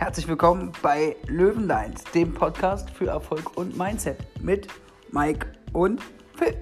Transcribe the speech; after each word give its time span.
Herzlich 0.00 0.28
willkommen 0.28 0.72
bei 0.80 1.14
Löwenlines, 1.26 2.04
dem 2.14 2.32
Podcast 2.32 2.88
für 2.88 3.08
Erfolg 3.08 3.58
und 3.58 3.76
Mindset 3.76 4.16
mit 4.42 4.66
Mike 5.10 5.52
und 5.74 6.00
Phil. 6.36 6.56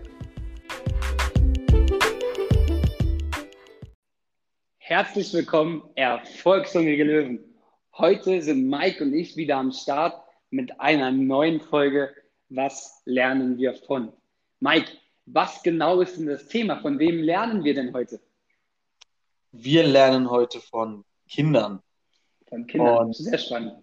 Herzlich 4.78 5.32
willkommen, 5.32 5.84
erfolgshungrige 5.94 7.04
Löwen. 7.04 7.38
Heute 7.96 8.42
sind 8.42 8.68
Mike 8.68 9.04
und 9.04 9.14
ich 9.14 9.36
wieder 9.36 9.58
am 9.58 9.70
Start 9.70 10.20
mit 10.50 10.80
einer 10.80 11.12
neuen 11.12 11.60
Folge 11.60 12.12
Was 12.48 13.02
lernen 13.04 13.56
wir 13.56 13.72
von? 13.74 14.12
Mike, 14.58 14.90
was 15.26 15.62
genau 15.62 16.00
ist 16.00 16.18
denn 16.18 16.26
das 16.26 16.48
Thema? 16.48 16.80
Von 16.80 16.98
wem 16.98 17.22
lernen 17.22 17.62
wir 17.62 17.74
denn 17.74 17.94
heute? 17.94 18.20
Wir 19.52 19.86
lernen 19.86 20.28
heute 20.28 20.58
von 20.58 21.04
Kindern. 21.28 21.84
Von 22.48 22.66
Kindern. 22.66 23.06
Und 23.06 23.16
Sehr 23.16 23.38
spannend. 23.38 23.74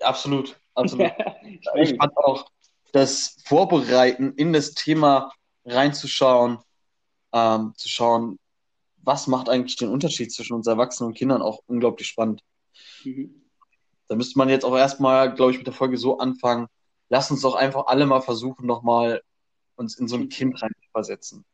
Absolut, 0.00 0.58
absolut. 0.74 1.12
ich 1.74 1.96
fand 1.96 2.16
auch 2.16 2.50
das 2.92 3.36
Vorbereiten 3.44 4.32
in 4.34 4.52
das 4.52 4.72
Thema 4.72 5.32
reinzuschauen, 5.64 6.58
ähm, 7.32 7.72
zu 7.76 7.88
schauen, 7.88 8.38
was 9.02 9.26
macht 9.26 9.48
eigentlich 9.48 9.76
den 9.76 9.88
Unterschied 9.88 10.32
zwischen 10.32 10.54
uns 10.54 10.66
Erwachsenen 10.66 11.08
und 11.08 11.14
Kindern 11.14 11.42
auch 11.42 11.60
unglaublich 11.66 12.08
spannend. 12.08 12.42
Mhm. 13.04 13.42
Da 14.08 14.16
müsste 14.16 14.38
man 14.38 14.48
jetzt 14.48 14.64
auch 14.64 14.76
erstmal, 14.76 15.32
glaube 15.34 15.52
ich, 15.52 15.58
mit 15.58 15.66
der 15.66 15.74
Folge 15.74 15.96
so 15.96 16.18
anfangen. 16.18 16.66
Lass 17.08 17.30
uns 17.30 17.42
doch 17.42 17.54
einfach 17.54 17.86
alle 17.86 18.06
mal 18.06 18.20
versuchen, 18.20 18.66
nochmal 18.66 19.22
uns 19.76 19.96
in 19.96 20.08
so 20.08 20.16
ein 20.16 20.28
Kind 20.28 20.60
reinzuversetzen. 20.60 21.44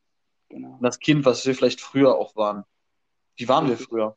Genau. 0.48 0.78
das 0.80 0.98
Kind, 1.00 1.24
was 1.24 1.44
wir 1.44 1.54
vielleicht 1.54 1.80
früher 1.80 2.16
auch 2.16 2.36
waren. 2.36 2.64
Wie 3.36 3.48
waren 3.48 3.68
wir 3.68 3.76
früher? 3.76 4.16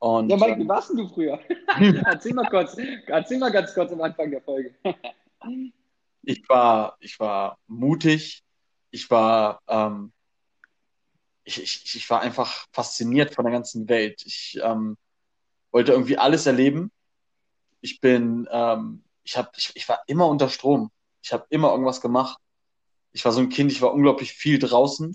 Und, 0.00 0.30
ja, 0.30 0.36
Mike, 0.36 0.56
wie 0.56 0.62
ähm, 0.62 0.68
warst 0.68 0.90
du 0.90 1.08
früher? 1.08 1.38
erzähl 2.06 2.32
mal 2.32 2.48
kurz, 2.48 2.76
erzähl 3.06 3.38
mal 3.38 3.52
ganz 3.52 3.74
kurz 3.74 3.92
am 3.92 4.00
Anfang 4.00 4.30
der 4.30 4.40
Folge. 4.40 4.74
ich 6.22 6.48
war, 6.48 6.96
ich 7.00 7.20
war 7.20 7.58
mutig, 7.66 8.42
ich 8.90 9.10
war, 9.10 9.60
ähm, 9.68 10.12
ich, 11.44 11.62
ich, 11.62 11.94
ich 11.94 12.08
war 12.08 12.22
einfach 12.22 12.66
fasziniert 12.72 13.34
von 13.34 13.44
der 13.44 13.52
ganzen 13.52 13.90
Welt. 13.90 14.22
Ich 14.24 14.58
ähm, 14.62 14.96
wollte 15.70 15.92
irgendwie 15.92 16.16
alles 16.16 16.46
erleben. 16.46 16.90
Ich 17.82 18.00
bin, 18.00 18.48
ähm, 18.50 19.04
ich 19.22 19.36
habe, 19.36 19.50
ich, 19.54 19.70
ich 19.74 19.86
war 19.86 20.00
immer 20.06 20.28
unter 20.28 20.48
Strom. 20.48 20.90
Ich 21.22 21.34
habe 21.34 21.44
immer 21.50 21.72
irgendwas 21.72 22.00
gemacht. 22.00 22.38
Ich 23.12 23.22
war 23.26 23.32
so 23.32 23.40
ein 23.40 23.50
Kind, 23.50 23.70
ich 23.70 23.82
war 23.82 23.92
unglaublich 23.92 24.32
viel 24.32 24.58
draußen. 24.58 25.14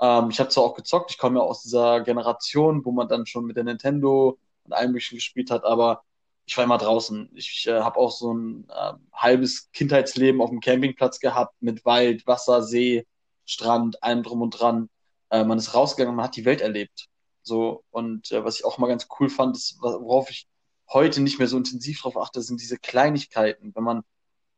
Ähm, 0.00 0.30
ich 0.30 0.40
habe 0.40 0.50
zwar 0.50 0.64
auch 0.64 0.74
gezockt, 0.74 1.10
ich 1.10 1.18
komme 1.18 1.38
ja 1.38 1.44
aus 1.44 1.62
dieser 1.62 2.00
Generation, 2.02 2.84
wo 2.84 2.92
man 2.92 3.08
dann 3.08 3.26
schon 3.26 3.46
mit 3.46 3.56
der 3.56 3.64
Nintendo 3.64 4.38
und 4.64 4.72
allem 4.72 4.92
gespielt 4.94 5.50
hat, 5.50 5.64
aber 5.64 6.02
ich 6.46 6.56
war 6.56 6.64
immer 6.64 6.78
draußen. 6.78 7.30
Ich 7.34 7.66
äh, 7.66 7.80
habe 7.80 7.98
auch 7.98 8.12
so 8.12 8.32
ein 8.32 8.68
äh, 8.68 8.92
halbes 9.12 9.70
Kindheitsleben 9.72 10.40
auf 10.40 10.50
dem 10.50 10.60
Campingplatz 10.60 11.18
gehabt 11.20 11.54
mit 11.60 11.84
Wald, 11.84 12.26
Wasser, 12.26 12.62
See, 12.62 13.06
Strand, 13.44 14.02
allem 14.02 14.22
drum 14.22 14.42
und 14.42 14.50
dran. 14.50 14.88
Äh, 15.30 15.44
man 15.44 15.58
ist 15.58 15.74
rausgegangen, 15.74 16.16
man 16.16 16.26
hat 16.26 16.36
die 16.36 16.44
Welt 16.44 16.60
erlebt. 16.60 17.08
So 17.42 17.84
und 17.90 18.30
äh, 18.32 18.44
was 18.44 18.58
ich 18.58 18.64
auch 18.64 18.78
mal 18.78 18.88
ganz 18.88 19.08
cool 19.18 19.28
fand, 19.28 19.56
ist, 19.56 19.78
worauf 19.80 20.30
ich 20.30 20.46
heute 20.88 21.20
nicht 21.20 21.38
mehr 21.38 21.48
so 21.48 21.56
intensiv 21.56 22.00
drauf 22.00 22.16
achte, 22.16 22.42
sind 22.42 22.60
diese 22.60 22.78
Kleinigkeiten. 22.78 23.74
Wenn 23.74 23.84
man 23.84 24.02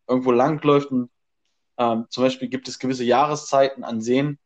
irgendwo 0.07 0.31
langläuft 0.33 0.91
und 0.91 1.11
ähm, 1.79 2.07
zum 2.11 2.25
Beispiel 2.25 2.49
gibt 2.49 2.69
es 2.69 2.79
gewisse 2.79 3.05
Jahreszeiten 3.05 3.85
an 3.85 4.01
Seen, 4.01 4.39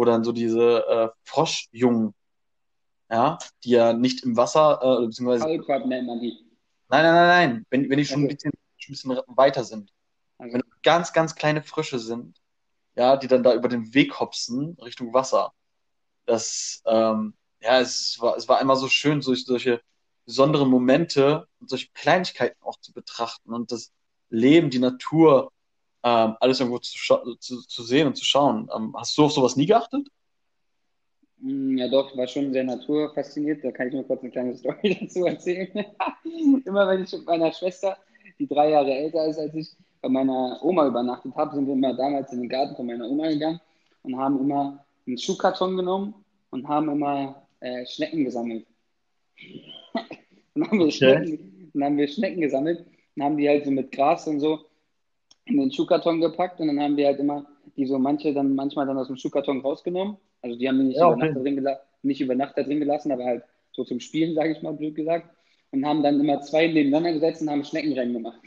wo 0.00 0.04
dann 0.06 0.24
so 0.24 0.32
diese 0.32 0.86
äh, 0.88 1.08
Froschjungen, 1.24 2.14
ja, 3.10 3.36
die 3.62 3.72
ja 3.72 3.92
nicht 3.92 4.24
im 4.24 4.34
Wasser, 4.34 4.80
äh, 4.82 5.06
beziehungsweise. 5.06 5.44
Kaulquappen 5.44 5.90
nennt 5.90 6.06
man 6.06 6.20
die. 6.20 6.38
Nein, 6.88 7.02
nein, 7.02 7.14
nein, 7.14 7.28
nein. 7.28 7.66
Wenn, 7.68 7.90
wenn 7.90 7.98
die 7.98 8.06
schon 8.06 8.24
okay. 8.24 8.32
ein, 8.32 8.34
bisschen, 8.34 8.52
schon 8.78 9.10
ein 9.10 9.16
bisschen 9.16 9.36
weiter 9.36 9.62
sind. 9.62 9.92
Okay. 10.38 10.54
Wenn 10.54 10.62
ganz, 10.82 11.12
ganz 11.12 11.34
kleine 11.34 11.62
Frösche 11.62 11.98
sind, 11.98 12.40
ja, 12.96 13.18
die 13.18 13.28
dann 13.28 13.42
da 13.42 13.52
über 13.52 13.68
den 13.68 13.92
Weg 13.92 14.18
hopsen 14.18 14.78
Richtung 14.80 15.12
Wasser. 15.12 15.52
Das, 16.24 16.82
ähm, 16.86 17.34
ja, 17.60 17.80
es 17.80 18.18
war, 18.20 18.38
es 18.38 18.48
war 18.48 18.58
einmal 18.58 18.76
so 18.76 18.88
schön, 18.88 19.20
solche, 19.20 19.44
solche 19.44 19.82
besonderen 20.24 20.70
Momente 20.70 21.46
und 21.58 21.68
solche 21.68 21.88
Kleinigkeiten 21.92 22.56
auch 22.62 22.80
zu 22.80 22.94
betrachten 22.94 23.52
und 23.52 23.70
das 23.70 23.92
Leben, 24.30 24.70
die 24.70 24.78
Natur, 24.78 25.52
ähm, 26.02 26.36
alles 26.40 26.60
irgendwo 26.60 26.78
zu, 26.78 26.96
zu, 27.38 27.62
zu, 27.66 27.82
sehen 27.82 28.06
und 28.06 28.16
zu 28.16 28.24
schauen. 28.24 28.68
Ähm, 28.74 28.94
hast 28.96 29.16
du 29.18 29.24
auf 29.24 29.32
sowas 29.32 29.56
nie 29.56 29.66
geachtet? 29.66 30.08
Mm, 31.38 31.76
ja, 31.76 31.88
doch, 31.88 32.16
war 32.16 32.26
schon 32.26 32.52
sehr 32.52 32.64
naturfasziniert. 32.64 33.62
Da 33.64 33.70
kann 33.70 33.88
ich 33.88 33.94
nur 33.94 34.06
kurz 34.06 34.22
eine 34.22 34.30
kleine 34.30 34.56
Story 34.56 34.98
dazu 35.00 35.26
erzählen. 35.26 35.68
immer 36.64 36.88
wenn 36.88 37.04
ich 37.04 37.12
mit 37.12 37.26
meiner 37.26 37.52
Schwester, 37.52 37.96
die 38.38 38.46
drei 38.46 38.70
Jahre 38.70 38.92
älter 38.92 39.26
ist 39.26 39.38
als 39.38 39.54
ich, 39.54 39.68
bei 40.00 40.08
meiner 40.08 40.58
Oma 40.62 40.86
übernachtet 40.86 41.34
habe, 41.34 41.54
sind 41.54 41.66
wir 41.66 41.74
immer 41.74 41.94
damals 41.94 42.32
in 42.32 42.40
den 42.40 42.48
Garten 42.48 42.74
von 42.74 42.86
meiner 42.86 43.06
Oma 43.06 43.28
gegangen 43.28 43.60
und 44.02 44.16
haben 44.16 44.40
immer 44.40 44.82
einen 45.06 45.18
Schuhkarton 45.18 45.76
genommen 45.76 46.14
und 46.50 46.66
haben 46.66 46.88
immer 46.88 47.46
äh, 47.60 47.84
Schnecken 47.84 48.24
gesammelt. 48.24 48.66
dann, 50.54 50.66
haben 50.66 50.78
wir. 50.78 50.90
Schnecken, 50.90 51.70
dann 51.74 51.84
haben 51.84 51.96
wir 51.98 52.08
Schnecken 52.08 52.40
gesammelt 52.40 52.86
und 53.14 53.22
haben 53.22 53.36
die 53.36 53.46
halt 53.46 53.66
so 53.66 53.70
mit 53.70 53.92
Gras 53.92 54.26
und 54.26 54.40
so 54.40 54.64
in 55.44 55.58
den 55.58 55.72
Schuhkarton 55.72 56.20
gepackt 56.20 56.60
und 56.60 56.68
dann 56.68 56.80
haben 56.80 56.96
wir 56.96 57.06
halt 57.06 57.18
immer 57.18 57.46
die 57.76 57.86
so 57.86 57.98
manche 57.98 58.32
dann 58.34 58.54
manchmal 58.54 58.86
dann 58.86 58.98
aus 58.98 59.06
dem 59.06 59.16
Schuhkarton 59.16 59.60
rausgenommen. 59.60 60.16
Also 60.42 60.58
die 60.58 60.68
haben 60.68 60.78
wir 60.78 60.84
nicht, 60.84 60.98
ja, 60.98 61.08
okay. 61.08 61.14
über, 61.14 61.26
Nacht 61.26 61.36
da 61.36 61.40
drin 61.40 61.76
nicht 62.02 62.20
über 62.20 62.34
Nacht 62.34 62.58
da 62.58 62.62
drin 62.62 62.80
gelassen, 62.80 63.12
aber 63.12 63.24
halt 63.24 63.44
so 63.72 63.84
zum 63.84 64.00
Spielen, 64.00 64.34
sage 64.34 64.52
ich 64.52 64.62
mal, 64.62 64.72
blöd 64.72 64.94
gesagt. 64.94 65.30
Und 65.72 65.86
haben 65.86 66.02
dann 66.02 66.18
immer 66.18 66.40
zwei 66.40 66.66
nebeneinander 66.66 67.12
gesetzt 67.12 67.42
und 67.42 67.50
haben 67.50 67.64
Schneckenrennen 67.64 68.14
gemacht. 68.14 68.40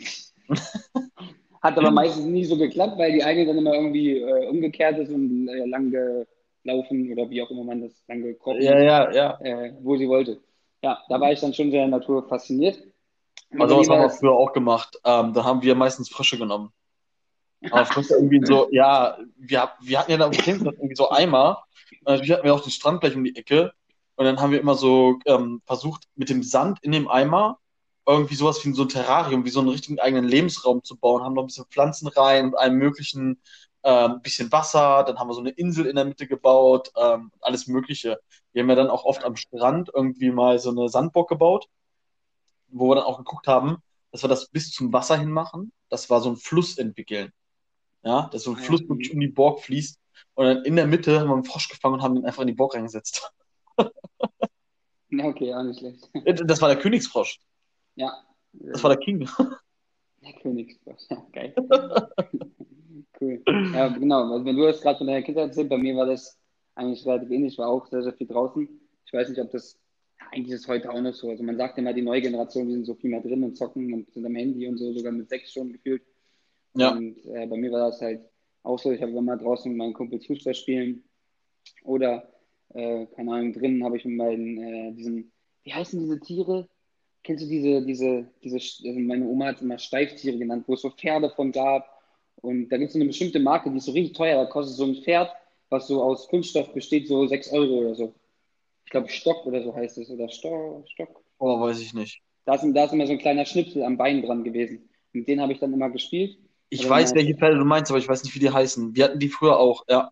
Hat 1.62 1.78
aber 1.78 1.92
meistens 1.92 2.26
nie 2.26 2.44
so 2.44 2.58
geklappt, 2.58 2.98
weil 2.98 3.14
die 3.14 3.24
eine 3.24 3.46
dann 3.46 3.58
immer 3.58 3.74
irgendwie 3.74 4.18
äh, 4.18 4.50
umgekehrt 4.50 5.00
ist 5.00 5.12
und 5.12 5.48
äh, 5.48 5.66
lang 5.66 5.90
gelaufen 5.90 7.10
oder 7.12 7.30
wie 7.30 7.42
auch 7.42 7.50
immer 7.50 7.64
man 7.64 7.82
das 7.82 8.04
lang 8.10 8.22
gekrochen 8.22 8.62
ja, 8.62 8.78
ja, 8.78 9.12
ja. 9.14 9.40
Äh, 9.40 9.74
wo 9.82 9.96
sie 9.96 10.10
wollte. 10.10 10.42
Ja, 10.82 11.02
da 11.08 11.22
war 11.22 11.32
ich 11.32 11.40
dann 11.40 11.54
schon 11.54 11.72
sehr 11.72 11.88
Natur 11.88 12.28
fasziniert. 12.28 12.84
Also 13.58 13.78
das 13.78 13.90
haben 13.90 14.02
wir 14.02 14.10
früher 14.10 14.34
auch 14.34 14.52
gemacht. 14.52 15.00
Ähm, 15.06 15.32
da 15.32 15.46
haben 15.46 15.62
wir 15.62 15.76
meistens 15.76 16.10
Frische 16.10 16.38
genommen. 16.38 16.74
Aber 17.72 17.86
früher 17.86 18.12
irgendwie 18.12 18.46
so, 18.46 18.68
ja, 18.72 19.18
wir, 19.38 19.72
wir 19.82 20.00
hatten 20.00 20.12
ja 20.12 20.18
da 20.18 20.30
irgendwie 20.32 20.96
so 20.96 21.10
Eimer. 21.10 21.64
Wir 22.06 22.38
hatten 22.38 22.48
ja 22.48 22.54
auch 22.54 22.62
den 22.62 22.72
Strand 22.72 23.02
gleich 23.02 23.16
um 23.16 23.24
die 23.24 23.36
Ecke. 23.36 23.74
Und 24.16 24.26
dann 24.26 24.40
haben 24.40 24.52
wir 24.52 24.60
immer 24.60 24.76
so 24.76 25.20
ähm, 25.26 25.62
versucht, 25.66 26.08
mit 26.16 26.30
dem 26.30 26.44
Sand 26.44 26.80
in 26.82 26.92
dem 26.92 27.08
Eimer 27.08 27.60
irgendwie 28.06 28.36
sowas 28.36 28.64
wie 28.66 28.74
so 28.74 28.84
ein 28.84 28.90
Terrarium, 28.90 29.46
wie 29.46 29.50
so 29.50 29.60
einen 29.60 29.70
richtigen 29.70 30.00
eigenen 30.00 30.26
Lebensraum 30.26 30.84
zu 30.84 30.98
bauen, 30.98 31.24
haben 31.24 31.34
noch 31.34 31.44
ein 31.44 31.48
bisschen 31.48 31.66
Pflanzen 31.66 32.08
rein 32.08 32.48
und 32.48 32.56
allem 32.56 32.76
möglichen, 32.76 33.42
ähm, 33.84 34.14
ein 34.14 34.22
bisschen 34.22 34.52
Wasser, 34.52 35.04
dann 35.04 35.20
haben 35.20 35.30
wir 35.30 35.34
so 35.34 35.40
eine 35.40 35.52
Insel 35.52 35.86
in 35.86 35.96
der 35.96 36.06
Mitte 36.06 36.28
gebaut, 36.28 36.92
ähm, 36.98 37.32
alles 37.42 37.68
Mögliche. 37.68 38.20
Wir 38.52 38.64
haben 38.64 38.70
ja 38.70 38.76
dann 38.76 38.90
auch 38.90 39.06
oft 39.06 39.24
am 39.24 39.36
Strand 39.36 39.90
irgendwie 39.94 40.32
mal 40.32 40.60
so 40.60 40.72
eine 40.72 40.90
Sandbock 40.90 41.30
gebaut, 41.30 41.68
wo 42.68 42.90
wir 42.90 42.96
dann 42.96 43.06
auch 43.06 43.18
geguckt 43.18 43.48
haben, 43.48 43.78
dass 44.12 44.24
wir 44.24 44.30
das 44.30 44.50
bis 44.50 44.72
zum 44.72 44.92
Wasser 44.94 45.18
hin 45.18 45.32
machen. 45.32 45.72
Das 45.90 46.10
war 46.10 46.22
so 46.22 46.30
ein 46.30 46.38
Fluss 46.38 46.78
entwickeln. 46.78 47.32
Ja, 48.04 48.30
dass 48.32 48.44
so 48.44 48.52
ein 48.52 48.58
Fluss 48.58 48.82
wirklich 48.88 49.14
um 49.14 49.20
die 49.20 49.28
Burg 49.28 49.62
fließt. 49.62 50.00
Und 50.36 50.46
dann 50.46 50.66
in 50.66 50.76
der 50.76 50.88
Mitte 50.88 51.20
haben 51.20 51.30
wir 51.30 51.36
einen 51.36 51.44
Frosch 51.44 51.70
gefangen 51.70 51.96
und 51.96 52.02
haben 52.02 52.18
ihn 52.18 52.26
einfach 52.26 52.42
in 52.42 52.48
die 52.48 52.54
Burg 52.54 52.76
reingesetzt. 52.76 53.32
okay, 53.78 55.54
auch 55.54 55.64
nicht 55.64 55.80
schlecht. 55.80 56.10
Das 56.46 56.62
war 56.62 56.70
der 56.70 56.80
Königsfrosch. 56.80 57.40
Ja. 57.96 58.12
Das 58.52 58.84
war 58.84 58.90
der 58.90 59.00
King. 59.00 59.28
Der 60.22 60.34
Königsfrosch, 60.34 61.04
ja, 61.10 61.26
geil. 61.32 61.54
cool. 63.22 63.44
Ja, 63.74 63.88
genau. 63.90 64.32
Also, 64.32 64.46
wenn 64.46 64.56
du 64.56 64.64
das 64.64 64.82
gerade 64.82 64.98
von 64.98 65.08
deiner 65.08 65.22
Kindheit 65.22 65.48
erzählt, 65.48 65.70
bei 65.70 65.78
mir 65.78 65.96
war 65.96 66.06
das 66.06 66.38
eigentlich 66.76 67.06
relativ 67.06 67.30
ähnlich. 67.30 67.54
Ich 67.54 67.60
war 67.60 67.68
auch 67.68 67.88
sehr, 67.88 68.04
sehr 68.04 68.14
viel 68.14 68.28
draußen. 68.28 68.68
Ich 69.06 69.14
weiß 69.14 69.30
nicht, 69.30 69.40
ob 69.40 69.52
das 69.52 69.80
eigentlich 70.32 70.54
ist 70.56 70.68
heute 70.68 70.92
auch 70.92 71.02
noch 71.02 71.14
so. 71.14 71.30
Also 71.30 71.44
man 71.44 71.58
sagt 71.58 71.78
immer, 71.78 71.94
die 71.94 72.02
neue 72.02 72.22
Generation, 72.22 72.68
die 72.68 72.74
sind 72.74 72.86
so 72.86 72.96
viel 72.96 73.10
mehr 73.10 73.22
drin 73.22 73.44
und 73.44 73.56
zocken 73.56 73.94
und 73.94 74.12
sind 74.12 74.26
am 74.26 74.36
Handy 74.36 74.68
und 74.68 74.78
so, 74.78 74.94
sogar 74.94 75.12
mit 75.12 75.30
sechs 75.30 75.52
Stunden 75.52 75.74
gefühlt. 75.74 76.04
Ja. 76.76 76.92
Und 76.92 77.18
äh, 77.26 77.46
bei 77.48 77.58
mir 77.58 77.72
war 77.72 77.90
das 77.90 78.02
halt 78.02 78.22
auch 78.64 78.80
so, 78.80 78.92
ich 78.92 79.02
habe 79.02 79.12
immer 79.12 79.38
draußen 79.38 79.72
mit 79.72 79.78
meinen 79.78 79.94
Kumpels 79.94 80.26
Fußball 80.26 80.56
spielen 80.56 81.04
oder, 81.84 82.30
äh, 82.74 83.06
keine 83.08 83.34
Ahnung, 83.34 83.54
drinnen 83.54 83.84
habe 83.84 83.98
ich 83.98 84.06
mit 84.06 84.18
meinen, 84.18 84.58
äh, 84.58 84.94
diesen, 84.94 85.32
wie 85.64 85.74
heißen 85.74 86.00
diese 86.00 86.20
Tiere? 86.20 86.68
Kennst 87.24 87.44
du 87.44 87.48
diese, 87.48 87.86
diese, 87.86 88.28
diese, 88.44 88.58
also 88.58 89.00
meine 89.00 89.26
Oma 89.26 89.48
hat 89.48 89.58
es 89.58 89.62
immer 89.62 89.78
Steiftiere 89.78 90.38
genannt, 90.38 90.66
wo 90.68 90.74
es 90.74 90.82
so 90.82 90.90
Pferde 90.90 91.30
von 91.30 91.52
gab. 91.52 91.88
Und 92.42 92.70
da 92.70 92.78
gibt 92.78 92.90
es 92.90 92.96
eine 92.96 93.06
bestimmte 93.06 93.40
Marke, 93.40 93.72
die 93.72 93.78
ist 93.78 93.86
so 93.86 93.94
richtig 93.94 94.18
teuer, 94.18 94.44
da 94.44 94.50
kostet 94.50 94.76
so 94.76 94.84
ein 94.84 94.96
Pferd, 94.96 95.32
was 95.70 95.88
so 95.88 96.04
aus 96.04 96.28
Kunststoff 96.28 96.74
besteht, 96.74 97.08
so 97.08 97.26
6 97.26 97.52
Euro 97.54 97.80
oder 97.80 97.96
so. 97.96 98.14
Ich 98.86 98.92
glaube 98.92 99.08
Stock 99.08 99.46
oder 99.46 99.64
so 99.64 99.74
heißt 99.74 99.98
es, 99.98 100.10
oder 100.10 100.28
Sto 100.30 100.84
Stock. 100.88 101.24
Oh, 101.40 101.62
weiß 101.62 101.80
ich 101.80 101.94
nicht. 101.94 102.22
Da 102.46 102.56
ist, 102.56 102.66
da 102.74 102.86
ist 102.86 102.94
immer 102.94 103.08
so 103.08 103.14
ein 103.14 103.20
kleiner 103.20 103.46
Schnipsel 103.46 103.84
am 103.84 103.98
Bein 103.98 104.22
dran 104.22 104.44
gewesen. 104.44 104.90
Mit 105.14 105.28
denen 105.28 105.42
habe 105.42 105.54
ich 105.54 105.60
dann 105.60 105.74
immer 105.74 105.90
gespielt. 105.90 106.38
Ich 106.70 106.82
Oder 106.82 106.90
weiß, 106.90 107.16
welche 107.16 107.36
Pferde 107.36 107.58
du 107.58 107.66
meinst, 107.66 107.92
aber 107.92 108.00
ich 108.00 108.08
weiß 108.08 108.24
nicht, 108.24 108.36
wie 108.36 108.40
die 108.40 108.50
heißen. 108.50 108.96
Wir 108.96 109.06
hatten 109.06 109.20
die 109.20 109.30
früher 109.30 109.60
auch, 109.60 109.84
ja. 109.90 110.12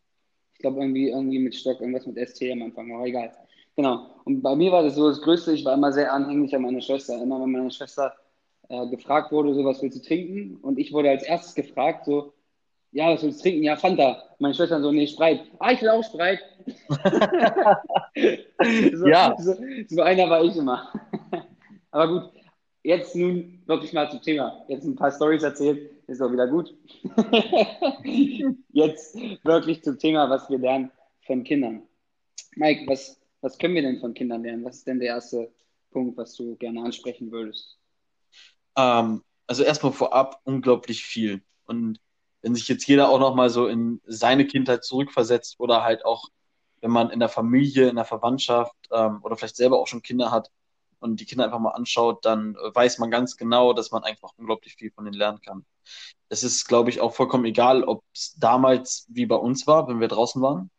Ich 0.54 0.60
glaube, 0.60 0.80
irgendwie, 0.80 1.10
irgendwie 1.10 1.40
mit 1.40 1.56
Stock, 1.56 1.82
irgendwas 1.82 2.06
mit 2.06 2.18
ST 2.18 2.42
am 2.52 2.62
Anfang, 2.62 2.94
aber 2.94 3.06
egal. 3.06 3.32
Genau. 3.76 4.22
Und 4.26 4.42
bei 4.42 4.56
mir 4.56 4.72
war 4.72 4.84
das 4.84 4.96
so 4.96 5.10
das 5.10 5.22
Größte, 5.22 5.54
ich 5.54 5.66
war 5.66 5.74
immer 5.74 5.92
sehr 5.92 6.14
anhänglich 6.14 6.56
an 6.56 6.62
meine 6.62 6.82
Schwester. 6.82 7.22
Immer 7.22 7.42
wenn 7.42 7.52
meine 7.52 7.72
Schwester 7.72 8.14
äh, 8.70 8.88
gefragt 8.88 9.32
wurde, 9.32 9.54
so 9.54 9.66
was 9.66 9.82
willst 9.82 9.98
du 9.98 10.04
trinken? 10.04 10.58
Und 10.62 10.78
ich 10.78 10.94
wurde 10.94 11.10
als 11.10 11.24
erstes 11.24 11.56
gefragt, 11.56 12.06
so, 12.06 12.34
ja, 12.92 13.12
was 13.12 13.24
willst 13.24 13.40
du 13.40 13.44
trinken? 13.44 13.64
Ja, 13.64 13.76
Fanta. 13.76 14.24
Meine 14.40 14.54
Schwester 14.54 14.82
so, 14.82 14.92
nee, 14.92 15.08
Spreit. 15.08 15.42
Ah, 15.60 15.72
ich 15.72 15.82
will 15.82 15.90
auch 15.90 16.04
Spreit. 16.04 16.40
so, 18.94 19.08
ja. 19.08 19.36
So, 19.40 19.56
so 19.88 20.02
einer 20.02 20.30
war 20.30 20.44
ich 20.44 20.56
immer. 20.56 20.92
Aber 21.92 22.08
gut, 22.08 22.32
jetzt 22.84 23.16
nun 23.16 23.62
wirklich 23.66 23.94
mal 23.94 24.10
zum 24.10 24.22
Thema. 24.22 24.64
Jetzt 24.68 24.86
ein 24.86 24.96
paar 24.96 25.12
Stories 25.12 25.44
erzählt, 25.44 26.01
ist 26.12 26.22
auch 26.22 26.32
wieder 26.32 26.48
gut. 26.48 26.76
jetzt 28.74 29.16
wirklich 29.44 29.84
zum 29.84 29.98
Thema, 29.98 30.30
was 30.30 30.50
wir 30.50 30.60
lernen 30.60 30.92
von 31.26 31.44
Kindern. 31.44 31.84
Mike, 32.56 32.86
was, 32.88 33.20
was 33.42 33.58
können 33.58 33.76
wir 33.76 33.82
denn 33.82 34.00
von 34.00 34.14
Kindern 34.14 34.44
lernen? 34.44 34.64
Was 34.66 34.78
ist 34.78 34.88
denn 34.88 35.00
der 35.00 35.10
erste 35.10 35.52
Punkt, 35.92 36.18
was 36.18 36.36
du 36.36 36.56
gerne 36.58 36.82
ansprechen 36.84 37.32
würdest? 37.32 37.78
Ähm, 38.76 39.24
also 39.48 39.64
erstmal 39.64 39.94
vorab 39.94 40.42
unglaublich 40.44 41.04
viel. 41.04 41.42
Und 41.66 42.00
wenn 42.42 42.56
sich 42.56 42.68
jetzt 42.68 42.88
jeder 42.88 43.10
auch 43.10 43.20
nochmal 43.20 43.50
so 43.50 43.68
in 43.68 44.02
seine 44.06 44.46
Kindheit 44.46 44.84
zurückversetzt 44.84 45.60
oder 45.60 45.84
halt 45.84 46.06
auch, 46.06 46.30
wenn 46.82 46.92
man 46.92 47.10
in 47.12 47.20
der 47.20 47.30
Familie, 47.30 47.90
in 47.90 47.96
der 47.96 48.06
Verwandtschaft 48.06 48.76
ähm, 48.92 49.20
oder 49.24 49.38
vielleicht 49.38 49.56
selber 49.56 49.80
auch 49.80 49.88
schon 49.88 50.02
Kinder 50.02 50.32
hat 50.32 50.50
und 51.00 51.20
die 51.20 51.26
Kinder 51.26 51.46
einfach 51.46 51.60
mal 51.60 51.72
anschaut, 51.72 52.26
dann 52.26 52.56
weiß 52.56 52.98
man 52.98 53.12
ganz 53.12 53.38
genau, 53.38 53.74
dass 53.74 53.92
man 53.92 54.04
einfach 54.04 54.32
unglaublich 54.38 54.76
viel 54.76 54.92
von 54.92 55.06
denen 55.06 55.18
lernen 55.18 55.42
kann. 55.42 55.66
Es 56.30 56.44
ist, 56.44 56.68
glaube 56.68 56.90
ich, 56.90 57.02
auch 57.02 57.14
vollkommen 57.14 57.46
egal, 57.46 57.84
ob 57.84 58.04
es 58.14 58.34
damals 58.38 59.06
wie 59.10 59.26
bei 59.26 59.36
uns 59.36 59.68
war, 59.68 59.88
wenn 59.88 60.00
wir 60.00 60.08
draußen 60.08 60.42
waren, 60.42 60.70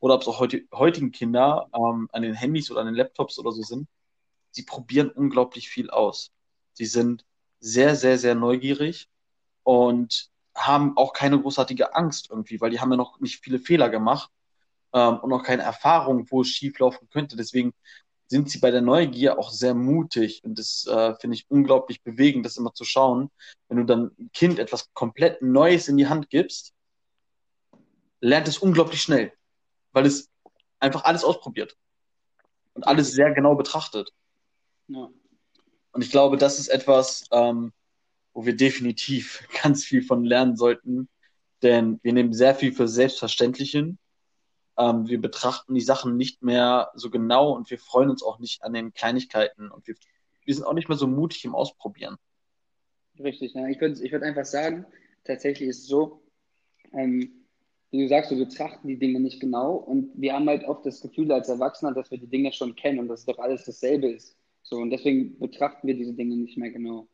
oder 0.00 0.14
ob 0.14 0.22
es 0.22 0.28
auch 0.28 0.40
heute, 0.40 0.62
heutigen 0.72 1.12
Kinder 1.12 1.68
ähm, 1.74 2.08
an 2.12 2.22
den 2.22 2.34
Handys 2.34 2.70
oder 2.70 2.80
an 2.80 2.86
den 2.86 2.94
Laptops 2.94 3.38
oder 3.38 3.52
so 3.52 3.62
sind. 3.62 3.88
Sie 4.50 4.64
probieren 4.64 5.10
unglaublich 5.10 5.68
viel 5.68 5.90
aus. 5.90 6.30
Sie 6.72 6.86
sind 6.86 7.24
sehr, 7.60 7.96
sehr, 7.96 8.18
sehr 8.18 8.34
neugierig 8.34 9.08
und 9.62 10.30
haben 10.54 10.96
auch 10.96 11.12
keine 11.12 11.40
großartige 11.40 11.94
Angst 11.94 12.28
irgendwie, 12.30 12.60
weil 12.60 12.70
die 12.70 12.80
haben 12.80 12.90
ja 12.90 12.96
noch 12.96 13.20
nicht 13.20 13.42
viele 13.42 13.58
Fehler 13.58 13.88
gemacht 13.88 14.30
ähm, 14.92 15.18
und 15.18 15.30
noch 15.30 15.42
keine 15.42 15.62
Erfahrung, 15.62 16.30
wo 16.30 16.42
es 16.42 16.48
schief 16.48 16.78
laufen 16.78 17.08
könnte. 17.08 17.36
Deswegen 17.36 17.72
sind 18.34 18.50
sie 18.50 18.58
bei 18.58 18.72
der 18.72 18.80
Neugier 18.80 19.38
auch 19.38 19.52
sehr 19.52 19.74
mutig 19.74 20.42
und 20.42 20.58
das 20.58 20.88
äh, 20.88 21.14
finde 21.20 21.36
ich 21.36 21.48
unglaublich 21.48 22.02
bewegend, 22.02 22.44
das 22.44 22.56
immer 22.56 22.74
zu 22.74 22.82
schauen, 22.84 23.30
wenn 23.68 23.76
du 23.76 23.84
dann 23.84 24.10
ein 24.18 24.30
Kind 24.32 24.58
etwas 24.58 24.92
komplett 24.92 25.40
Neues 25.40 25.86
in 25.86 25.96
die 25.96 26.08
Hand 26.08 26.30
gibst, 26.30 26.72
lernt 28.20 28.48
es 28.48 28.58
unglaublich 28.58 29.00
schnell, 29.00 29.32
weil 29.92 30.04
es 30.04 30.30
einfach 30.80 31.04
alles 31.04 31.22
ausprobiert 31.22 31.76
und 32.72 32.88
alles 32.88 33.12
sehr 33.12 33.32
genau 33.32 33.54
betrachtet. 33.54 34.10
Ja. 34.88 35.08
Und 35.92 36.02
ich 36.02 36.10
glaube, 36.10 36.36
das 36.36 36.58
ist 36.58 36.66
etwas, 36.66 37.28
ähm, 37.30 37.72
wo 38.32 38.44
wir 38.44 38.56
definitiv 38.56 39.46
ganz 39.62 39.84
viel 39.84 40.02
von 40.02 40.24
lernen 40.24 40.56
sollten, 40.56 41.08
denn 41.62 42.00
wir 42.02 42.12
nehmen 42.12 42.32
sehr 42.32 42.56
viel 42.56 42.72
für 42.72 42.88
selbstverständlich 42.88 43.70
hin. 43.70 43.96
Ähm, 44.76 45.08
wir 45.08 45.20
betrachten 45.20 45.74
die 45.74 45.80
Sachen 45.80 46.16
nicht 46.16 46.42
mehr 46.42 46.90
so 46.94 47.10
genau 47.10 47.52
und 47.52 47.70
wir 47.70 47.78
freuen 47.78 48.10
uns 48.10 48.22
auch 48.22 48.38
nicht 48.38 48.62
an 48.62 48.72
den 48.72 48.92
Kleinigkeiten 48.92 49.70
und 49.70 49.86
wir, 49.86 49.94
wir 50.44 50.54
sind 50.54 50.64
auch 50.64 50.74
nicht 50.74 50.88
mehr 50.88 50.98
so 50.98 51.06
mutig 51.06 51.44
im 51.44 51.54
Ausprobieren. 51.54 52.16
Richtig, 53.18 53.54
ja. 53.54 53.68
ich 53.68 53.80
würde 53.80 54.02
ich 54.02 54.10
würd 54.10 54.24
einfach 54.24 54.44
sagen, 54.44 54.86
tatsächlich 55.24 55.68
ist 55.68 55.82
es 55.82 55.86
so, 55.86 56.22
ähm, 56.92 57.44
wie 57.90 58.02
du 58.02 58.08
sagst, 58.08 58.32
wir 58.32 58.44
betrachten 58.44 58.88
die 58.88 58.98
Dinge 58.98 59.20
nicht 59.20 59.40
genau 59.40 59.76
und 59.76 60.10
wir 60.16 60.32
haben 60.32 60.48
halt 60.48 60.64
oft 60.64 60.84
das 60.84 61.00
Gefühl 61.00 61.30
als 61.30 61.48
Erwachsener, 61.48 61.94
dass 61.94 62.10
wir 62.10 62.18
die 62.18 62.26
Dinge 62.26 62.52
schon 62.52 62.74
kennen 62.74 62.98
und 62.98 63.08
dass 63.08 63.24
doch 63.24 63.38
alles 63.38 63.64
dasselbe 63.64 64.08
ist. 64.08 64.36
So, 64.62 64.78
und 64.78 64.90
deswegen 64.90 65.38
betrachten 65.38 65.86
wir 65.86 65.94
diese 65.94 66.14
Dinge 66.14 66.36
nicht 66.36 66.58
mehr 66.58 66.70
genau. 66.70 67.06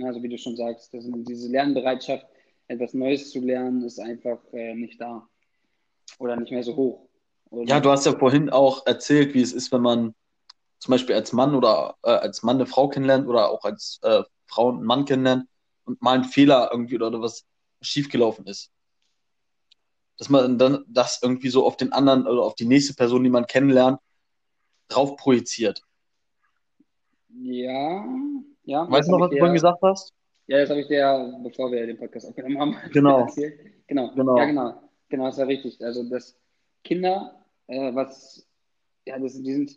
Also 0.00 0.22
wie 0.22 0.28
du 0.28 0.38
schon 0.38 0.56
sagst, 0.56 0.92
diese 0.92 1.50
Lernbereitschaft, 1.50 2.26
etwas 2.68 2.94
Neues 2.94 3.30
zu 3.30 3.40
lernen, 3.40 3.82
ist 3.82 3.98
einfach 3.98 4.40
äh, 4.52 4.74
nicht 4.74 5.00
da. 5.00 5.28
Oder 6.18 6.36
nicht 6.36 6.52
mehr 6.52 6.62
so 6.62 6.76
hoch. 6.76 7.08
Oder 7.50 7.68
ja, 7.68 7.80
du 7.80 7.90
hast 7.90 8.06
ja 8.06 8.16
vorhin 8.16 8.50
auch 8.50 8.86
erzählt, 8.86 9.34
wie 9.34 9.42
es 9.42 9.52
ist, 9.52 9.72
wenn 9.72 9.82
man 9.82 10.14
zum 10.78 10.92
Beispiel 10.92 11.14
als 11.14 11.32
Mann 11.32 11.54
oder 11.54 11.96
äh, 12.02 12.10
als 12.10 12.42
Mann 12.42 12.56
eine 12.56 12.66
Frau 12.66 12.88
kennenlernt 12.88 13.28
oder 13.28 13.50
auch 13.50 13.64
als 13.64 14.00
äh, 14.02 14.22
Frau 14.46 14.70
einen 14.70 14.84
Mann 14.84 15.04
kennenlernt 15.04 15.46
und 15.84 16.00
mal 16.02 16.16
ein 16.16 16.24
Fehler 16.24 16.70
irgendwie 16.72 16.96
oder, 16.96 17.08
oder 17.08 17.20
was 17.20 17.44
schiefgelaufen 17.80 18.46
ist. 18.46 18.70
Dass 20.18 20.28
man 20.28 20.58
dann 20.58 20.84
das 20.88 21.20
irgendwie 21.22 21.48
so 21.48 21.66
auf 21.66 21.76
den 21.76 21.92
anderen 21.92 22.26
oder 22.26 22.42
auf 22.42 22.54
die 22.54 22.66
nächste 22.66 22.94
Person, 22.94 23.24
die 23.24 23.30
man 23.30 23.46
kennenlernt, 23.46 23.98
drauf 24.88 25.16
projiziert. 25.16 25.82
Ja, 27.28 28.04
ja. 28.64 28.90
Weißt 28.90 29.08
du 29.08 29.12
noch, 29.12 29.20
was 29.20 29.30
du 29.30 29.38
vorhin 29.38 29.54
gesagt 29.54 29.80
hast? 29.82 30.12
Ja, 30.46 30.58
das 30.58 30.70
habe 30.70 30.80
ich 30.80 30.88
dir, 30.88 31.38
bevor 31.42 31.70
wir 31.70 31.86
den 31.86 31.96
Podcast 31.96 32.26
aufgenommen 32.26 32.58
haben, 32.58 32.76
genau. 32.92 33.20
erzählt. 33.20 33.60
Genau. 33.86 34.10
genau. 34.14 34.36
Ja, 34.36 34.44
genau. 34.46 34.89
Genau, 35.10 35.26
das 35.26 35.38
war 35.38 35.48
richtig. 35.48 35.84
Also, 35.84 36.08
dass 36.08 36.36
Kinder, 36.82 37.44
äh, 37.66 37.94
was, 37.94 38.46
ja, 39.06 39.18
das, 39.18 39.34
die 39.34 39.52
sind, 39.52 39.76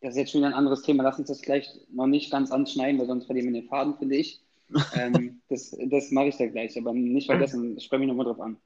das 0.00 0.14
ist 0.14 0.18
jetzt 0.18 0.32
schon 0.32 0.44
ein 0.44 0.54
anderes 0.54 0.82
Thema. 0.82 1.04
Lass 1.04 1.18
uns 1.18 1.28
das 1.28 1.42
gleich 1.42 1.68
noch 1.92 2.06
nicht 2.06 2.32
ganz 2.32 2.50
anschneiden, 2.50 2.98
weil 2.98 3.06
sonst 3.06 3.26
verlieren 3.26 3.52
wir 3.52 3.60
den 3.60 3.68
Faden, 3.68 3.96
finde 3.96 4.16
ich. 4.16 4.40
ähm, 4.94 5.40
das 5.48 5.76
das 5.86 6.10
mache 6.10 6.28
ich 6.28 6.36
da 6.36 6.46
gleich, 6.46 6.78
aber 6.78 6.92
nicht 6.92 7.26
vergessen, 7.26 7.78
spreche 7.80 8.00
mich 8.00 8.08
nochmal 8.08 8.26
drauf 8.26 8.40
an. 8.40 8.56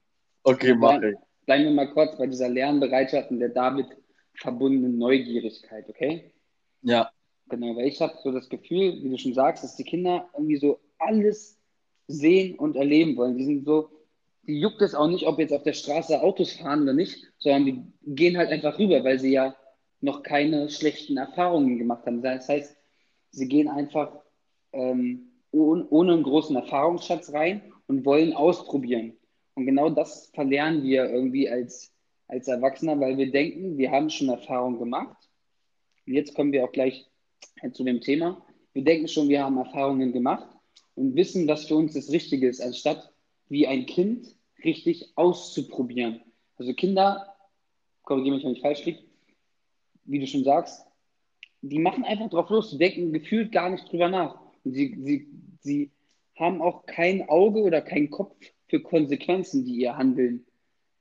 Okay, 0.43 0.69
also, 0.71 0.79
mach 0.79 1.01
ich. 1.01 1.15
Bleiben 1.45 1.63
wir 1.65 1.71
mal 1.71 1.91
kurz 1.93 2.17
bei 2.17 2.27
dieser 2.27 2.49
Lernbereitschaft 2.49 3.29
und 3.29 3.39
der 3.39 3.49
damit 3.49 3.87
verbundenen 4.35 4.97
Neugierigkeit, 4.97 5.87
okay? 5.89 6.31
Ja. 6.81 7.11
Genau, 7.49 7.75
weil 7.75 7.87
ich 7.87 8.01
habe 8.01 8.15
so 8.23 8.31
das 8.31 8.49
Gefühl, 8.49 9.03
wie 9.03 9.09
du 9.09 9.17
schon 9.17 9.33
sagst, 9.33 9.63
dass 9.63 9.75
die 9.75 9.83
Kinder 9.83 10.27
irgendwie 10.33 10.57
so 10.57 10.79
alles 10.97 11.59
sehen 12.07 12.57
und 12.57 12.75
erleben 12.75 13.15
wollen. 13.17 13.37
Die 13.37 13.45
sind 13.45 13.65
so, 13.65 13.89
die 14.47 14.59
juckt 14.59 14.81
es 14.81 14.95
auch 14.95 15.07
nicht, 15.07 15.25
ob 15.25 15.39
jetzt 15.39 15.53
auf 15.53 15.63
der 15.63 15.73
Straße 15.73 16.21
Autos 16.21 16.53
fahren 16.53 16.83
oder 16.83 16.93
nicht, 16.93 17.31
sondern 17.39 17.65
die 17.65 18.15
gehen 18.15 18.37
halt 18.37 18.49
einfach 18.49 18.77
rüber, 18.77 19.03
weil 19.03 19.19
sie 19.19 19.31
ja 19.31 19.55
noch 20.01 20.23
keine 20.23 20.69
schlechten 20.69 21.17
Erfahrungen 21.17 21.77
gemacht 21.77 22.05
haben. 22.05 22.21
Das 22.21 22.47
heißt, 22.47 22.75
sie 23.31 23.47
gehen 23.47 23.67
einfach 23.67 24.21
ähm, 24.71 25.31
ohne, 25.51 25.87
ohne 25.89 26.13
einen 26.13 26.23
großen 26.23 26.55
Erfahrungsschatz 26.55 27.33
rein 27.33 27.73
und 27.87 28.05
wollen 28.05 28.33
ausprobieren. 28.33 29.17
Und 29.55 29.65
genau 29.65 29.89
das 29.89 30.31
verlernen 30.33 30.83
wir 30.83 31.09
irgendwie 31.09 31.49
als, 31.49 31.93
als 32.27 32.47
Erwachsener, 32.47 32.99
weil 32.99 33.17
wir 33.17 33.31
denken, 33.31 33.77
wir 33.77 33.91
haben 33.91 34.09
schon 34.09 34.29
Erfahrung 34.29 34.77
gemacht. 34.77 35.29
Und 36.05 36.13
jetzt 36.13 36.35
kommen 36.35 36.51
wir 36.51 36.65
auch 36.65 36.71
gleich 36.71 37.09
zu 37.71 37.83
dem 37.83 38.01
Thema. 38.01 38.45
Wir 38.73 38.83
denken 38.83 39.07
schon, 39.07 39.29
wir 39.29 39.43
haben 39.43 39.57
Erfahrungen 39.57 40.11
gemacht 40.11 40.49
und 40.95 41.15
wissen, 41.15 41.47
was 41.47 41.65
für 41.65 41.75
uns 41.75 41.93
das 41.93 42.11
Richtige 42.11 42.47
ist, 42.49 42.61
anstatt 42.61 43.11
wie 43.47 43.67
ein 43.67 43.85
Kind 43.85 44.34
richtig 44.65 45.13
auszuprobieren. 45.15 46.21
Also 46.57 46.73
Kinder, 46.73 47.35
korrigiere 48.03 48.35
mich, 48.35 48.43
wenn 48.43 48.53
ich 48.53 48.61
falsch 48.61 48.83
liege, 48.85 48.99
wie 50.03 50.19
du 50.19 50.27
schon 50.27 50.43
sagst, 50.43 50.85
die 51.61 51.79
machen 51.79 52.03
einfach 52.03 52.29
drauf 52.29 52.49
los, 52.49 52.71
die 52.71 52.77
denken 52.77 53.13
gefühlt 53.13 53.51
gar 53.51 53.69
nicht 53.69 53.91
drüber 53.91 54.09
nach. 54.09 54.39
Und 54.63 54.73
sie, 54.73 54.95
sie, 54.99 55.27
sie 55.61 55.91
haben 56.35 56.61
auch 56.61 56.85
kein 56.85 57.27
Auge 57.29 57.61
oder 57.61 57.81
keinen 57.81 58.09
Kopf 58.09 58.35
für 58.67 58.81
Konsequenzen, 58.81 59.65
die 59.65 59.75
ihr 59.75 59.97
Handeln 59.97 60.45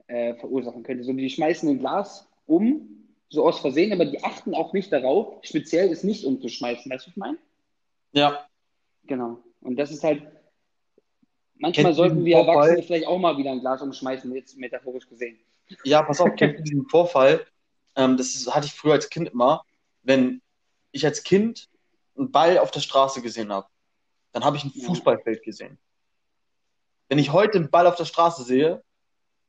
äh, 0.07 0.35
verursachen 0.35 0.83
könnte. 0.83 1.05
So, 1.05 1.13
die 1.13 1.31
schmeißen 1.31 1.69
ein 1.69 1.79
Glas 1.79 2.31
um 2.47 2.95
so 3.29 3.47
aus 3.47 3.59
Versehen, 3.59 3.93
aber 3.93 4.05
die 4.05 4.23
achten 4.23 4.55
auch 4.55 4.73
nicht 4.73 4.93
darauf, 4.93 5.39
speziell 5.43 5.91
es 5.91 6.05
nicht 6.05 6.25
umzuschmeißen. 6.25 6.91
Weißt 6.91 7.07
du, 7.07 7.09
was 7.09 7.13
ich 7.13 7.17
meine? 7.17 7.39
Ja. 8.13 8.47
Genau. 9.07 9.43
Und 9.61 9.77
das 9.77 9.91
ist 9.91 10.05
halt, 10.05 10.23
manchmal 11.57 11.87
Kennst 11.87 11.97
sollten 11.97 12.25
wir 12.25 12.37
Vorfall? 12.37 12.55
Erwachsene 12.55 12.83
vielleicht 12.83 13.07
auch 13.07 13.19
mal 13.19 13.37
wieder 13.37 13.53
ein 13.53 13.61
Glas 13.61 13.83
umschmeißen, 13.83 14.35
jetzt 14.35 14.57
metaphorisch 14.57 15.09
gesehen. 15.09 15.39
Ja, 15.85 16.03
pass 16.03 16.21
auf, 16.21 16.31
kennst 16.37 16.59
du 16.59 16.63
diesen 16.65 16.89
Vorfall? 16.89 17.47
Ähm, 17.97 18.17
das 18.17 18.35
ist, 18.35 18.55
hatte 18.55 18.67
ich 18.67 18.73
früher 18.73 18.95
als 18.95 19.09
Kind 19.09 19.31
immer, 19.31 19.65
wenn 20.03 20.43
ich 20.93 21.05
als 21.05 21.23
Kind 21.23 21.69
einen 22.17 22.31
Ball 22.31 22.59
auf 22.59 22.71
der 22.71 22.81
Straße 22.81 23.23
gesehen 23.23 23.53
habe, 23.53 23.67
dann 24.33 24.45
habe 24.45 24.57
ich 24.57 24.65
ein 24.65 24.71
Fußballfeld 24.71 25.43
gesehen. 25.43 25.79
Wenn 27.09 27.19
ich 27.19 27.33
heute 27.33 27.59
einen 27.59 27.71
Ball 27.71 27.87
auf 27.87 27.97
der 27.97 28.05
Straße 28.05 28.43
sehe, 28.45 28.83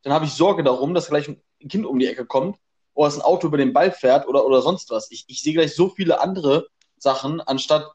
dann 0.04 0.14
habe 0.14 0.26
ich 0.26 0.34
Sorge 0.34 0.64
darum, 0.64 0.94
dass 0.94 1.10
gleich 1.10 1.28
ein 1.28 1.42
Kind 1.68 1.86
um 1.86 1.98
die 1.98 2.08
Ecke 2.08 2.26
kommt 2.26 2.60
oder 2.94 3.08
dass 3.08 3.18
ein 3.18 3.24
Auto 3.24 3.48
über 3.48 3.58
den 3.58 3.74
Ball 3.74 3.92
fährt 3.92 4.28
oder, 4.28 4.46
oder 4.46 4.62
sonst 4.62 4.90
was. 4.92 5.10
Ich, 5.12 5.26
ich 5.28 5.42
sehe 5.42 5.54
gleich 5.54 5.76
so 5.76 5.90
viele 5.90 6.20
andere 6.20 6.68
Sachen, 6.98 7.42
anstatt, 7.42 7.92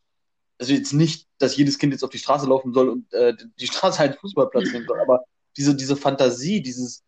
also 0.60 0.74
jetzt 0.74 0.92
nicht, 0.92 1.26
dass 1.38 1.56
jedes 1.56 1.78
Kind 1.78 1.92
jetzt 1.92 2.04
auf 2.04 2.10
die 2.10 2.18
Straße 2.18 2.46
laufen 2.46 2.74
soll 2.74 2.90
und 2.90 3.12
äh, 3.14 3.34
die 3.58 3.66
Straße 3.66 3.98
halt 3.98 4.16
Fußballplatz 4.16 4.72
nehmen 4.72 4.86
soll, 4.86 5.00
aber 5.00 5.24
diese, 5.56 5.74
diese 5.74 5.96
Fantasie, 5.96 6.62
dieses 6.62 7.02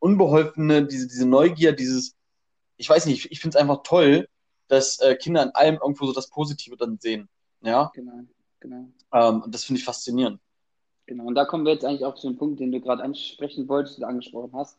Unbeholfene, 0.00 0.84
diese, 0.84 1.06
diese 1.06 1.26
Neugier, 1.26 1.72
dieses, 1.72 2.16
ich 2.76 2.90
weiß 2.90 3.06
nicht, 3.06 3.24
ich, 3.24 3.32
ich 3.32 3.40
finde 3.40 3.56
es 3.56 3.60
einfach 3.62 3.84
toll, 3.84 4.28
dass 4.66 4.98
äh, 4.98 5.14
Kinder 5.14 5.42
an 5.42 5.50
allem 5.50 5.78
irgendwo 5.80 6.06
so 6.06 6.12
das 6.12 6.28
Positive 6.28 6.76
dann 6.76 6.98
sehen. 6.98 7.28
Ja. 7.60 7.92
Genau, 7.94 8.24
genau. 8.58 8.88
Ähm, 9.12 9.42
und 9.42 9.54
das 9.54 9.64
finde 9.64 9.78
ich 9.78 9.84
faszinierend. 9.84 10.40
Genau, 11.06 11.24
und 11.24 11.36
da 11.36 11.44
kommen 11.44 11.64
wir 11.64 11.72
jetzt 11.72 11.84
eigentlich 11.84 12.04
auch 12.04 12.16
zu 12.16 12.28
dem 12.28 12.36
Punkt, 12.36 12.58
den 12.58 12.72
du 12.72 12.80
gerade 12.80 13.02
ansprechen 13.02 13.68
wolltest 13.68 13.98
oder 13.98 14.08
angesprochen 14.08 14.52
hast, 14.54 14.76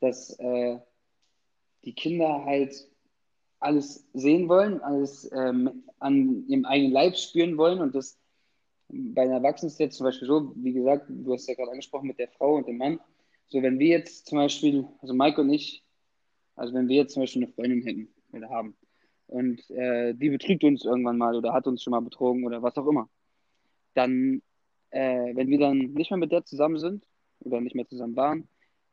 dass 0.00 0.38
äh, 0.38 0.78
die 1.84 1.94
Kinder 1.94 2.44
halt 2.44 2.86
alles 3.60 4.06
sehen 4.12 4.48
wollen, 4.48 4.80
alles 4.80 5.30
ähm, 5.32 5.84
an 5.98 6.44
ihrem 6.48 6.64
eigenen 6.64 6.92
Leib 6.92 7.16
spüren 7.16 7.56
wollen 7.56 7.80
und 7.80 7.94
das 7.94 8.18
bei 8.88 9.24
den 9.24 9.32
Erwachsenen 9.32 9.70
ist 9.70 9.80
jetzt 9.80 9.96
zum 9.96 10.04
Beispiel 10.04 10.28
so, 10.28 10.52
wie 10.56 10.72
gesagt, 10.72 11.06
du 11.08 11.32
hast 11.32 11.48
ja 11.48 11.54
gerade 11.54 11.72
angesprochen 11.72 12.06
mit 12.06 12.18
der 12.18 12.28
Frau 12.28 12.54
und 12.54 12.68
dem 12.68 12.78
Mann, 12.78 13.00
so 13.48 13.62
wenn 13.62 13.78
wir 13.78 13.88
jetzt 13.88 14.26
zum 14.26 14.38
Beispiel, 14.38 14.86
also 15.00 15.14
Mike 15.14 15.40
und 15.40 15.50
ich, 15.50 15.82
also 16.54 16.74
wenn 16.74 16.88
wir 16.88 16.96
jetzt 16.96 17.14
zum 17.14 17.22
Beispiel 17.22 17.44
eine 17.44 17.52
Freundin 17.52 17.82
hätten 17.82 18.08
oder 18.32 18.48
haben 18.48 18.76
und 19.26 19.68
äh, 19.70 20.14
die 20.14 20.30
betrügt 20.30 20.62
uns 20.64 20.84
irgendwann 20.84 21.18
mal 21.18 21.34
oder 21.34 21.52
hat 21.52 21.66
uns 21.66 21.82
schon 21.82 21.92
mal 21.92 22.00
betrogen 22.00 22.44
oder 22.44 22.62
was 22.62 22.76
auch 22.76 22.86
immer, 22.86 23.08
dann, 23.94 24.42
äh, 24.90 25.34
wenn 25.34 25.48
wir 25.48 25.58
dann 25.58 25.78
nicht 25.78 26.10
mehr 26.10 26.18
mit 26.18 26.32
der 26.32 26.44
zusammen 26.44 26.78
sind 26.78 27.04
oder 27.40 27.60
nicht 27.60 27.74
mehr 27.74 27.88
zusammen 27.88 28.16
waren, 28.16 28.48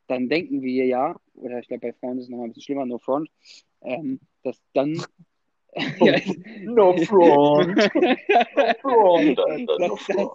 dann 0.07 0.27
denken 0.27 0.61
wir 0.61 0.85
ja, 0.85 1.15
oder 1.35 1.59
ich 1.59 1.67
glaube 1.67 1.87
bei 1.87 1.93
Frauen 1.93 2.17
ist 2.17 2.25
es 2.25 2.29
nochmal 2.29 2.47
ein 2.47 2.49
bisschen 2.49 2.63
schlimmer, 2.63 2.85
no 2.85 2.97
front, 2.97 3.29
ähm, 3.83 4.19
dass 4.43 4.61
dann 4.73 5.01
ja, 5.99 6.19
no 6.65 6.95
front. 7.05 7.75
No 7.75 8.73
front, 8.81 9.37
no 9.79 9.95
front. 9.95 10.31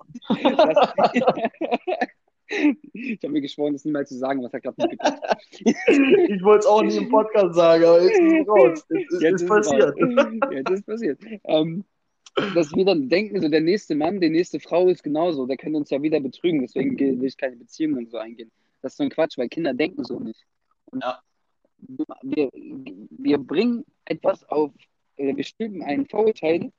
ich 2.93 3.23
habe 3.23 3.33
mir 3.33 3.41
geschworen, 3.41 3.75
das 3.75 3.85
niemals 3.85 4.09
zu 4.09 4.17
sagen, 4.17 4.43
was 4.43 4.53
er 4.53 4.61
gerade 4.61 4.77
mitbekommen 4.79 5.21
Ich 6.29 6.43
wollte 6.43 6.61
es 6.61 6.67
auch 6.67 6.83
nicht 6.83 6.97
im 6.97 7.09
Podcast 7.09 7.55
sagen, 7.55 7.85
aber 7.85 8.03
jetzt 8.03 8.19
ist 8.19 8.33
es 8.33 8.49
raus. 8.49 8.85
Jetzt, 8.89 9.23
jetzt 9.23 9.23
ist 9.23 9.43
es 9.43 9.49
passiert. 9.49 9.95
Jetzt 10.51 10.71
ist 10.71 10.87
passiert. 10.87 11.21
Ähm, 11.45 11.85
dass 12.55 12.75
wir 12.75 12.85
dann 12.85 13.09
denken, 13.09 13.41
so 13.41 13.49
der 13.49 13.61
nächste 13.61 13.95
Mann, 13.95 14.21
die 14.21 14.31
nächste 14.31 14.61
Frau 14.61 14.89
ist 14.89 15.03
genauso, 15.03 15.47
der 15.47 15.57
könnte 15.57 15.79
uns 15.79 15.91
ja 15.91 16.01
wieder 16.03 16.21
betrügen, 16.21 16.63
deswegen 16.63 16.99
will 16.99 17.25
ich 17.25 17.37
keine 17.37 17.57
Beziehungen 17.57 17.99
und 17.99 18.11
so 18.11 18.19
eingehen. 18.19 18.51
Das 18.81 18.93
ist 18.93 18.99
so 18.99 19.05
ein 19.05 19.11
Quatsch, 19.11 19.39
weil 19.39 19.49
Kinder 19.49 19.75
denken 19.75 20.05
so 20.05 20.19
nicht. 20.19 20.45
Und 20.87 21.03
Ja. 21.03 21.21
Wir, 22.23 22.51
wir 22.53 23.39
bringen 23.39 23.85
etwas 24.05 24.45
auf, 24.45 24.73
oder 25.17 25.37
wir 25.37 25.45
stülpen 25.45 25.83
ein 25.83 26.07
Vorurteil 26.07 26.73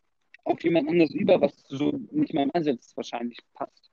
auf 0.44 0.64
jemand 0.64 0.90
anders 0.90 1.12
über, 1.12 1.40
was 1.42 1.54
so 1.68 1.92
nicht 2.12 2.34
mal 2.34 2.44
im 2.44 2.52
Ansatz 2.54 2.96
wahrscheinlich 2.96 3.38
passt. 3.54 3.92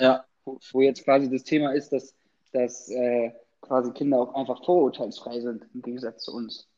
Ja, 0.00 0.24
Wo, 0.44 0.58
wo 0.72 0.80
jetzt 0.80 1.02
quasi 1.04 1.28
das 1.28 1.42
Thema 1.42 1.72
ist, 1.72 1.90
dass, 1.90 2.14
dass 2.52 2.88
äh, 2.88 3.32
quasi 3.60 3.90
Kinder 3.92 4.20
auch 4.20 4.32
einfach 4.34 4.64
vorurteilsfrei 4.64 5.40
sind, 5.40 5.64
im 5.74 5.82
Gegensatz 5.82 6.22
zu 6.22 6.32
uns. 6.34 6.68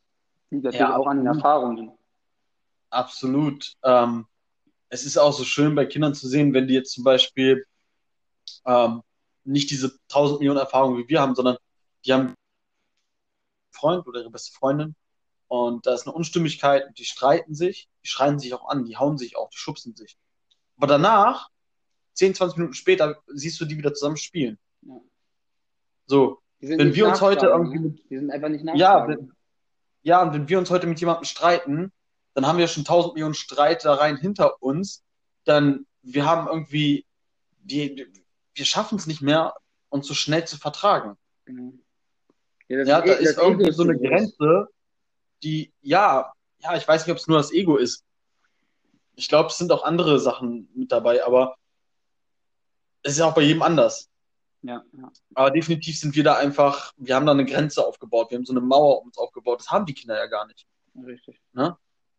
Liegt 0.50 0.64
natürlich 0.64 0.80
Ja, 0.80 0.96
auch 0.96 1.06
an 1.06 1.18
den 1.18 1.28
absolut. 1.28 1.44
Erfahrungen. 1.44 1.92
absolut. 2.88 3.74
Ähm, 3.84 4.26
es 4.88 5.04
ist 5.04 5.18
auch 5.18 5.32
so 5.32 5.44
schön 5.44 5.74
bei 5.74 5.84
Kindern 5.84 6.14
zu 6.14 6.28
sehen, 6.28 6.54
wenn 6.54 6.66
die 6.66 6.74
jetzt 6.74 6.92
zum 6.92 7.04
Beispiel 7.04 7.64
ähm, 8.64 9.02
nicht 9.44 9.70
diese 9.70 9.92
tausend 10.08 10.40
Millionen 10.40 10.60
Erfahrungen 10.60 10.96
wie 10.98 11.08
wir 11.08 11.20
haben, 11.20 11.34
sondern 11.34 11.58
die 12.04 12.12
haben 12.12 12.26
einen 12.28 12.36
Freund 13.72 14.06
oder 14.06 14.20
ihre 14.20 14.30
beste 14.30 14.52
Freundin 14.52 14.94
und 15.48 15.86
da 15.86 15.94
ist 15.94 16.06
eine 16.06 16.14
Unstimmigkeit 16.14 16.86
und 16.86 16.98
die 16.98 17.04
streiten 17.04 17.54
sich, 17.54 17.88
die 18.04 18.08
schreien 18.08 18.38
sich 18.38 18.54
auch 18.54 18.68
an, 18.68 18.84
die 18.84 18.96
hauen 18.96 19.18
sich 19.18 19.36
auch, 19.36 19.50
die 19.50 19.58
schubsen 19.58 19.96
sich. 19.96 20.16
Aber 20.76 20.86
danach, 20.86 21.48
10, 22.14 22.34
20 22.34 22.56
Minuten 22.58 22.74
später, 22.74 23.20
siehst 23.26 23.60
du 23.60 23.64
die 23.64 23.76
wieder 23.76 23.92
zusammen 23.92 24.16
spielen. 24.16 24.58
Ja. 24.82 25.00
So, 26.06 26.38
Wenn 26.60 26.94
wir 26.94 27.08
uns 27.08 27.20
heute 27.20 27.46
irgendwie 27.46 27.78
ne? 27.78 27.94
Die 28.08 28.16
sind 28.16 28.30
einfach 28.30 28.48
nicht 28.48 28.64
ja, 28.74 29.06
wenn, 29.08 29.32
ja, 30.02 30.22
und 30.22 30.32
wenn 30.32 30.48
wir 30.48 30.58
uns 30.58 30.70
heute 30.70 30.86
mit 30.86 31.00
jemandem 31.00 31.24
streiten, 31.24 31.92
dann 32.34 32.46
haben 32.46 32.58
wir 32.58 32.68
schon 32.68 32.84
tausend 32.84 33.14
Millionen 33.14 33.34
Streitereien 33.34 34.16
hinter 34.16 34.62
uns, 34.62 35.02
dann 35.44 35.86
wir 36.02 36.26
haben 36.26 36.46
irgendwie, 36.46 37.06
die, 37.58 38.06
wir 38.54 38.64
schaffen 38.64 38.98
es 38.98 39.06
nicht 39.06 39.20
mehr, 39.20 39.54
uns 39.88 40.06
so 40.06 40.14
schnell 40.14 40.46
zu 40.46 40.56
vertragen. 40.58 41.16
Genau. 41.44 41.72
Ja, 42.70 42.78
das 42.78 42.88
Ja, 42.88 43.00
da 43.00 43.06
das 43.06 43.20
ist 43.20 43.38
irgendwie 43.38 43.64
Ego 43.64 43.72
so 43.72 43.82
eine. 43.82 43.98
Grenze, 43.98 44.68
die, 45.42 45.72
ja, 45.82 46.32
ja, 46.60 46.76
ich 46.76 46.86
weiß 46.86 47.04
nicht, 47.04 47.12
ob 47.12 47.18
es 47.18 47.26
nur 47.26 47.38
das 47.38 47.52
Ego 47.52 47.76
ist. 47.76 48.04
Ich 49.16 49.28
glaube, 49.28 49.48
es 49.48 49.58
sind 49.58 49.72
auch 49.72 49.82
andere 49.82 50.20
Sachen 50.20 50.68
mit 50.74 50.92
dabei, 50.92 51.24
aber 51.24 51.56
es 53.02 53.12
ist 53.12 53.18
ja 53.18 53.26
auch 53.26 53.34
bei 53.34 53.42
jedem 53.42 53.62
anders. 53.62 54.08
Ja, 54.62 54.84
ja. 54.92 55.10
Aber 55.34 55.50
definitiv 55.50 55.98
sind 55.98 56.14
wir 56.14 56.22
da 56.22 56.36
einfach, 56.36 56.92
wir 56.96 57.16
haben 57.16 57.26
da 57.26 57.32
eine 57.32 57.44
Grenze 57.44 57.84
aufgebaut, 57.84 58.30
wir 58.30 58.38
haben 58.38 58.44
so 58.44 58.52
eine 58.52 58.60
Mauer 58.60 59.00
um 59.00 59.06
uns 59.06 59.18
aufgebaut. 59.18 59.60
Das 59.60 59.70
haben 59.70 59.86
die 59.86 59.94
Kinder 59.94 60.16
ja 60.16 60.26
gar 60.26 60.46
nicht. 60.46 60.64
Richtig. 61.04 61.40
Ne? 61.52 61.76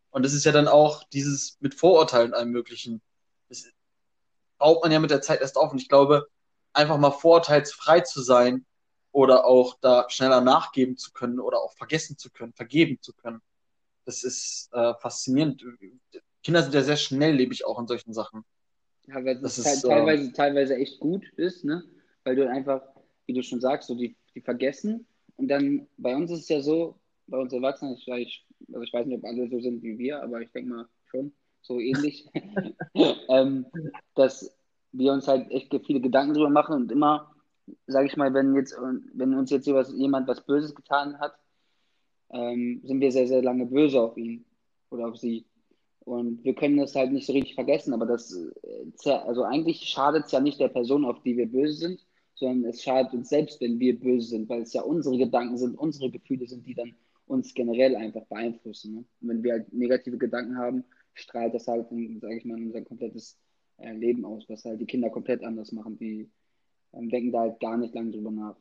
Und 0.09 0.23
das 0.25 0.33
ist 0.33 0.43
ja 0.43 0.51
dann 0.51 0.67
auch 0.67 1.03
dieses 1.13 1.57
mit 1.61 1.75
Vorurteilen 1.75 2.33
allem 2.33 2.49
Möglichen. 2.49 3.01
Das 3.47 3.69
baut 4.57 4.83
man 4.83 4.91
ja 4.91 4.99
mit 4.99 5.11
der 5.11 5.21
Zeit 5.21 5.39
erst 5.39 5.55
auf. 5.55 5.71
Und 5.71 5.79
ich 5.79 5.87
glaube, 5.87 6.27
einfach 6.73 6.97
mal 6.97 7.11
vorurteilsfrei 7.11 8.01
zu 8.01 8.21
sein 8.21 8.65
oder 9.11 9.45
auch 9.45 9.77
da 9.81 10.09
schneller 10.09 10.41
nachgeben 10.41 10.97
zu 10.97 11.11
können 11.11 11.39
oder 11.39 11.59
auch 11.59 11.73
vergessen 11.75 12.17
zu 12.17 12.31
können, 12.31 12.53
vergeben 12.53 12.99
zu 13.01 13.13
können, 13.13 13.41
das 14.05 14.23
ist 14.23 14.69
äh, 14.73 14.95
faszinierend. 14.95 15.63
Kinder 16.43 16.63
sind 16.63 16.73
ja 16.75 16.83
sehr 16.83 16.97
schnelllebig 16.97 17.65
auch 17.65 17.79
in 17.79 17.87
solchen 17.87 18.13
Sachen. 18.13 18.45
Ja, 19.07 19.15
weil 19.25 19.37
Das 19.41 19.57
es 19.57 19.59
ist, 19.59 19.81
te- 19.83 19.83
teilweise, 19.85 20.31
teilweise 20.33 20.75
echt 20.75 20.99
gut 20.99 21.25
ist, 21.35 21.63
ne? 21.65 21.83
Weil 22.23 22.35
du 22.35 22.49
einfach, 22.49 22.81
wie 23.25 23.33
du 23.33 23.43
schon 23.43 23.59
sagst, 23.61 23.87
so 23.87 23.95
die, 23.95 24.15
die 24.35 24.41
vergessen. 24.41 25.07
Und 25.37 25.47
dann, 25.47 25.87
bei 25.97 26.15
uns 26.15 26.31
ist 26.31 26.41
es 26.41 26.49
ja 26.49 26.61
so, 26.61 26.95
bei 27.27 27.37
uns 27.37 27.51
Erwachsenen, 27.53 27.95
ich, 27.95 28.07
ich, 28.07 28.45
also 28.69 28.81
ich 28.81 28.93
weiß 28.93 29.05
nicht, 29.07 29.17
ob 29.17 29.25
alle 29.25 29.49
so 29.49 29.59
sind 29.59 29.81
wie 29.81 29.97
wir, 29.97 30.21
aber 30.21 30.41
ich 30.41 30.51
denke 30.51 30.69
mal 30.69 30.87
schon, 31.05 31.33
so 31.61 31.79
ähnlich, 31.79 32.29
ähm, 33.29 33.65
dass 34.15 34.55
wir 34.91 35.13
uns 35.13 35.27
halt 35.27 35.49
echt 35.51 35.73
viele 35.85 36.01
Gedanken 36.01 36.33
drüber 36.33 36.49
machen 36.49 36.75
und 36.75 36.91
immer, 36.91 37.33
sage 37.87 38.07
ich 38.07 38.17
mal, 38.17 38.33
wenn 38.33 38.55
jetzt, 38.55 38.75
wenn 39.13 39.33
uns 39.33 39.49
jetzt 39.49 39.67
jemand 39.67 40.27
was 40.27 40.45
Böses 40.45 40.75
getan 40.75 41.19
hat, 41.19 41.33
ähm, 42.31 42.81
sind 42.83 42.99
wir 42.99 43.11
sehr, 43.11 43.27
sehr 43.27 43.41
lange 43.41 43.65
böse 43.65 44.01
auf 44.01 44.17
ihn 44.17 44.45
oder 44.89 45.07
auf 45.07 45.17
sie. 45.17 45.45
Und 46.03 46.43
wir 46.43 46.55
können 46.55 46.77
das 46.77 46.95
halt 46.95 47.11
nicht 47.11 47.27
so 47.27 47.33
richtig 47.33 47.55
vergessen, 47.55 47.93
aber 47.93 48.05
das, 48.05 48.33
äh, 48.63 49.09
also 49.09 49.43
eigentlich 49.43 49.81
schadet 49.81 50.25
es 50.25 50.31
ja 50.31 50.39
nicht 50.39 50.59
der 50.59 50.69
Person, 50.69 51.05
auf 51.05 51.21
die 51.21 51.37
wir 51.37 51.51
böse 51.51 51.73
sind, 51.73 52.05
sondern 52.35 52.71
es 52.71 52.81
schadet 52.81 53.13
uns 53.13 53.29
selbst, 53.29 53.61
wenn 53.61 53.79
wir 53.79 53.99
böse 53.99 54.29
sind, 54.29 54.49
weil 54.49 54.63
es 54.63 54.73
ja 54.73 54.81
unsere 54.81 55.17
Gedanken 55.17 55.57
sind, 55.57 55.77
unsere 55.77 56.09
Gefühle 56.09 56.47
sind, 56.47 56.65
die 56.65 56.73
dann 56.73 56.95
uns 57.27 57.53
generell 57.53 57.95
einfach 57.95 58.25
beeinflussen. 58.25 58.95
Ne? 58.95 59.05
Und 59.21 59.29
wenn 59.29 59.43
wir 59.43 59.53
halt 59.53 59.73
negative 59.73 60.17
Gedanken 60.17 60.57
haben, 60.57 60.83
strahlt 61.13 61.53
das 61.53 61.67
halt, 61.67 61.87
sage 61.89 62.37
ich 62.37 62.45
mal, 62.45 62.57
unser 62.57 62.81
komplettes 62.81 63.37
äh, 63.77 63.93
Leben 63.93 64.25
aus, 64.25 64.45
was 64.49 64.65
halt 64.65 64.81
die 64.81 64.85
Kinder 64.85 65.09
komplett 65.09 65.43
anders 65.43 65.71
machen. 65.71 65.97
Die 65.97 66.29
ähm, 66.93 67.09
denken 67.09 67.31
da 67.31 67.41
halt 67.41 67.59
gar 67.59 67.77
nicht 67.77 67.93
lange 67.95 68.11
drüber 68.11 68.31
nach. 68.31 68.55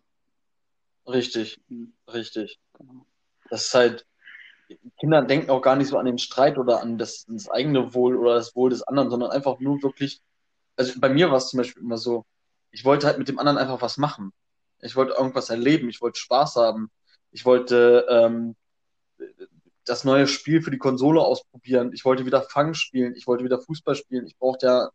Richtig, 1.07 1.61
Hm, 1.69 1.93
richtig. 2.09 2.59
genau. 2.75 3.07
Das 3.51 3.67
ist 3.67 3.75
halt, 3.75 4.07
Kinder 5.01 5.23
denken 5.23 5.51
auch 5.51 5.63
gar 5.63 5.77
nicht 5.77 5.89
so 5.89 5.99
an 5.99 6.07
den 6.07 6.19
Streit 6.19 6.59
oder 6.59 6.81
an 6.83 6.99
das, 6.99 7.27
das 7.29 7.51
eigene 7.51 7.95
Wohl 7.95 8.17
oder 8.17 8.35
das 8.37 8.57
Wohl 8.57 8.71
des 8.71 8.83
anderen, 8.83 9.11
sondern 9.11 9.31
einfach 9.31 9.61
nur 9.61 9.83
wirklich, 9.83 10.23
also 10.77 11.01
bei 11.01 11.09
mir 11.11 11.31
war 11.31 11.39
es 11.39 11.49
zum 11.51 11.59
Beispiel 11.59 11.83
immer 11.83 11.99
so, 11.99 12.27
ich 12.73 12.85
wollte 12.85 13.07
halt 13.07 13.19
mit 13.19 13.29
dem 13.29 13.39
anderen 13.41 13.59
einfach 13.59 13.83
was 13.83 13.99
machen. 13.99 14.33
Ich 14.81 14.97
wollte 14.97 15.15
irgendwas 15.15 15.51
erleben, 15.51 15.89
ich 15.91 16.01
wollte 16.03 16.21
Spaß 16.21 16.57
haben, 16.57 16.91
ich 17.33 17.45
wollte 17.47 18.07
ähm, 18.11 18.57
das 19.85 20.05
neue 20.05 20.27
Spiel 20.27 20.63
für 20.63 20.71
die 20.71 20.79
Konsole 20.79 21.21
ausprobieren, 21.21 21.93
ich 21.93 22.05
wollte 22.05 22.27
wieder 22.27 22.43
Fang 22.43 22.75
spielen, 22.75 23.15
ich 23.17 23.27
wollte 23.27 23.45
wieder 23.45 23.61
Fußball 23.61 23.95
spielen, 23.95 24.27
ich 24.27 24.37
brauchte 24.39 24.67
ja 24.67 24.89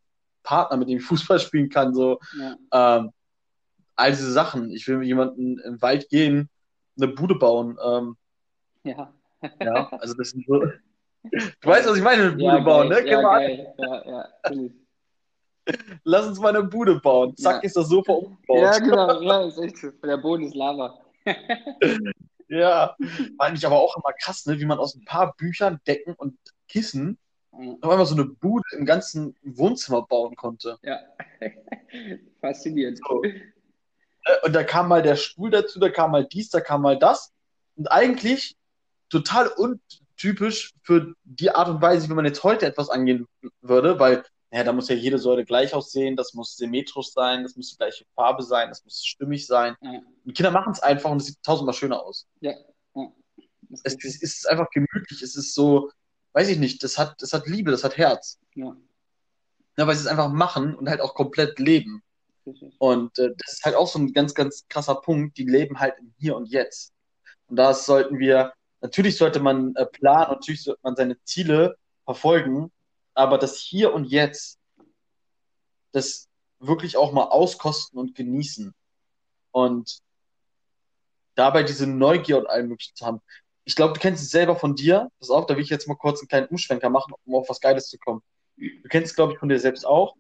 Partner, 0.43 0.77
mit 0.77 0.89
dem 0.89 0.97
ich 0.99 1.03
Fußball 1.05 1.39
spielen 1.39 1.69
kann, 1.69 1.93
so 1.93 2.19
Ja, 2.31 2.57
ähm, 2.71 3.11
all 3.95 4.11
diese 4.11 4.31
Sachen. 4.31 4.71
Ich 4.71 4.87
will 4.87 4.97
mit 4.97 5.07
jemandem 5.07 5.59
im 5.65 5.81
Wald 5.81 6.09
gehen, 6.09 6.49
eine 6.97 7.07
Bude 7.09 7.35
bauen, 7.35 7.77
ähm, 7.83 8.15
ja. 8.83 9.13
ja, 9.61 9.89
also 9.99 10.13
das 10.15 10.29
sind 10.29 10.45
so. 10.47 10.59
Du 10.61 11.67
weißt, 11.69 11.87
was 11.89 11.97
ich 11.97 12.03
meine 12.03 12.23
mit 12.25 12.33
Bude 12.35 12.45
Ja, 12.45 12.59
bauen, 12.59 12.89
geil, 12.89 13.03
ne? 13.03 13.09
ja, 13.11 13.21
geil. 13.21 13.73
Ja, 13.77 14.05
ja, 14.05 14.29
natürlich. 14.43 14.73
Lass 16.03 16.27
uns 16.27 16.39
mal 16.39 16.49
eine 16.55 16.63
Bude 16.63 16.99
bauen. 16.99 17.35
Zack, 17.35 17.55
Ja. 17.55 17.59
ist 17.61 17.75
das 17.75 17.89
Sofa 17.89 18.13
umgebaut. 18.13 18.61
Ja, 18.61 18.77
genau, 18.79 19.21
ja, 19.21 19.47
ist 19.47 19.57
echt 19.57 19.77
so. 19.77 19.89
Der 19.91 20.17
Boden 20.17 20.43
ist 20.43 20.55
Lava. 20.55 20.99
Ja. 22.47 22.95
Fand 23.39 23.57
ich 23.57 23.65
aber 23.65 23.79
auch 23.79 23.97
immer 23.97 24.13
krass, 24.21 24.45
ne? 24.45 24.59
Wie 24.59 24.65
man 24.65 24.77
aus 24.77 24.93
ein 24.95 25.03
paar 25.03 25.33
Büchern, 25.35 25.79
Decken 25.87 26.13
und 26.13 26.37
Kissen 26.67 27.17
Ja, 27.51 27.73
auf 27.81 27.89
einmal 27.89 28.05
so 28.05 28.13
eine 28.13 28.25
Bude 28.25 28.63
im 28.77 28.85
ganzen 28.85 29.35
Wohnzimmer 29.41 30.03
bauen 30.05 30.35
konnte. 30.35 30.77
ja. 30.83 30.99
Faszinierend. 32.41 32.99
So. 32.99 33.23
Äh, 34.25 34.33
Und 34.45 34.53
da 34.53 34.63
kam 34.63 34.87
mal 34.89 35.01
der 35.01 35.15
Stuhl 35.15 35.49
dazu, 35.49 35.79
da 35.79 35.89
kam 35.89 36.11
mal 36.11 36.25
dies, 36.25 36.49
da 36.49 36.59
kam 36.61 36.81
mal 36.81 36.97
das. 36.99 37.31
Und 37.75 37.87
eigentlich 37.91 38.55
total 39.09 39.47
untypisch 39.47 40.73
für 40.83 41.13
die 41.23 41.51
Art 41.51 41.69
und 41.69 41.81
Weise, 41.81 42.09
wie 42.09 42.13
man 42.13 42.25
jetzt 42.25 42.43
heute 42.43 42.65
etwas 42.65 42.89
angehen 42.89 43.27
würde, 43.61 43.99
weil 43.99 44.23
ja, 44.51 44.63
da 44.63 44.71
muss 44.71 44.87
ja 44.87 44.95
jede 44.95 45.17
Säule 45.17 45.43
gleich 45.43 45.73
aussehen, 45.73 46.15
das 46.15 46.33
muss 46.33 46.55
symmetrisch 46.55 47.11
sein, 47.11 47.43
das 47.43 47.57
muss 47.57 47.71
die 47.71 47.77
gleiche 47.77 48.05
Farbe 48.15 48.41
sein, 48.41 48.69
das 48.69 48.83
muss 48.85 49.03
stimmig 49.05 49.45
sein. 49.47 49.75
Ja, 49.81 49.99
Und 50.23 50.33
Kinder 50.33 50.51
machen 50.51 50.71
es 50.71 50.79
einfach 50.81 51.11
und 51.11 51.17
es 51.17 51.25
sieht 51.27 51.43
tausendmal 51.43 51.73
schöner 51.75 52.01
aus. 52.01 52.27
ja. 52.39 52.51
ja. 52.95 53.11
Das 53.67 53.81
Es, 53.83 53.93
ist 53.95 54.05
es, 54.05 54.15
es 54.23 54.37
ist 54.37 54.49
einfach 54.49 54.69
gemütlich, 54.69 55.21
es 55.23 55.35
ist 55.35 55.53
so, 55.55 55.89
weiß 56.33 56.47
ich 56.49 56.59
nicht, 56.59 56.83
das 56.83 56.97
hat, 56.97 57.15
das 57.21 57.33
hat 57.33 57.47
Liebe, 57.47 57.71
das 57.71 57.83
hat 57.83 57.97
Herz. 57.97 58.39
ja, 58.53 58.77
Ja, 59.77 59.87
weil 59.87 59.95
sie 59.95 60.01
es 60.01 60.07
einfach 60.07 60.29
machen 60.31 60.75
und 60.75 60.87
halt 60.87 61.01
auch 61.01 61.15
komplett 61.15 61.59
leben. 61.59 62.01
Und 62.79 63.17
äh, 63.19 63.31
das 63.37 63.53
ist 63.53 63.65
halt 63.65 63.75
auch 63.75 63.87
so 63.87 63.99
ein 63.99 64.13
ganz, 64.13 64.33
ganz 64.33 64.65
krasser 64.69 64.95
Punkt. 64.95 65.37
Die 65.37 65.45
leben 65.45 65.79
halt 65.79 65.95
im 65.99 66.13
Hier 66.17 66.35
und 66.35 66.47
Jetzt. 66.47 66.93
Und 67.47 67.57
das 67.57 67.85
sollten 67.85 68.19
wir 68.19 68.53
natürlich 68.85 69.17
sollte 69.17 69.39
man 69.39 69.75
äh, 69.75 69.85
planen, 69.85 70.31
natürlich 70.31 70.63
sollte 70.63 70.81
man 70.83 70.95
seine 70.95 71.21
Ziele 71.23 71.77
verfolgen, 72.03 72.71
aber 73.13 73.37
das 73.37 73.57
Hier 73.57 73.93
und 73.93 74.05
Jetzt, 74.05 74.59
das 75.91 76.29
wirklich 76.59 76.97
auch 76.97 77.11
mal 77.11 77.25
auskosten 77.25 77.99
und 77.99 78.15
genießen. 78.15 78.73
Und 79.51 79.99
dabei 81.35 81.63
diese 81.63 81.87
Neugier 81.87 82.37
und 82.37 82.47
allem 82.47 82.69
möglichen 82.69 82.95
zu 82.95 83.05
haben. 83.05 83.21
Ich 83.63 83.75
glaube, 83.75 83.93
du 83.93 83.99
kennst 83.99 84.23
es 84.23 84.29
selber 84.29 84.55
von 84.55 84.75
dir. 84.75 85.09
Pass 85.19 85.29
auf, 85.29 85.47
da 85.47 85.55
will 85.55 85.63
ich 85.63 85.69
jetzt 85.69 85.87
mal 85.87 85.95
kurz 85.95 86.19
einen 86.19 86.27
kleinen 86.27 86.47
Umschwenker 86.47 86.89
machen, 86.89 87.13
um 87.25 87.35
auf 87.35 87.49
was 87.49 87.59
Geiles 87.59 87.89
zu 87.89 87.97
kommen. 87.97 88.21
Du 88.57 88.87
kennst 88.89 89.11
es, 89.11 89.15
glaube 89.15 89.33
ich, 89.33 89.39
von 89.39 89.49
dir 89.49 89.59
selbst 89.59 89.85
auch. 89.85 90.15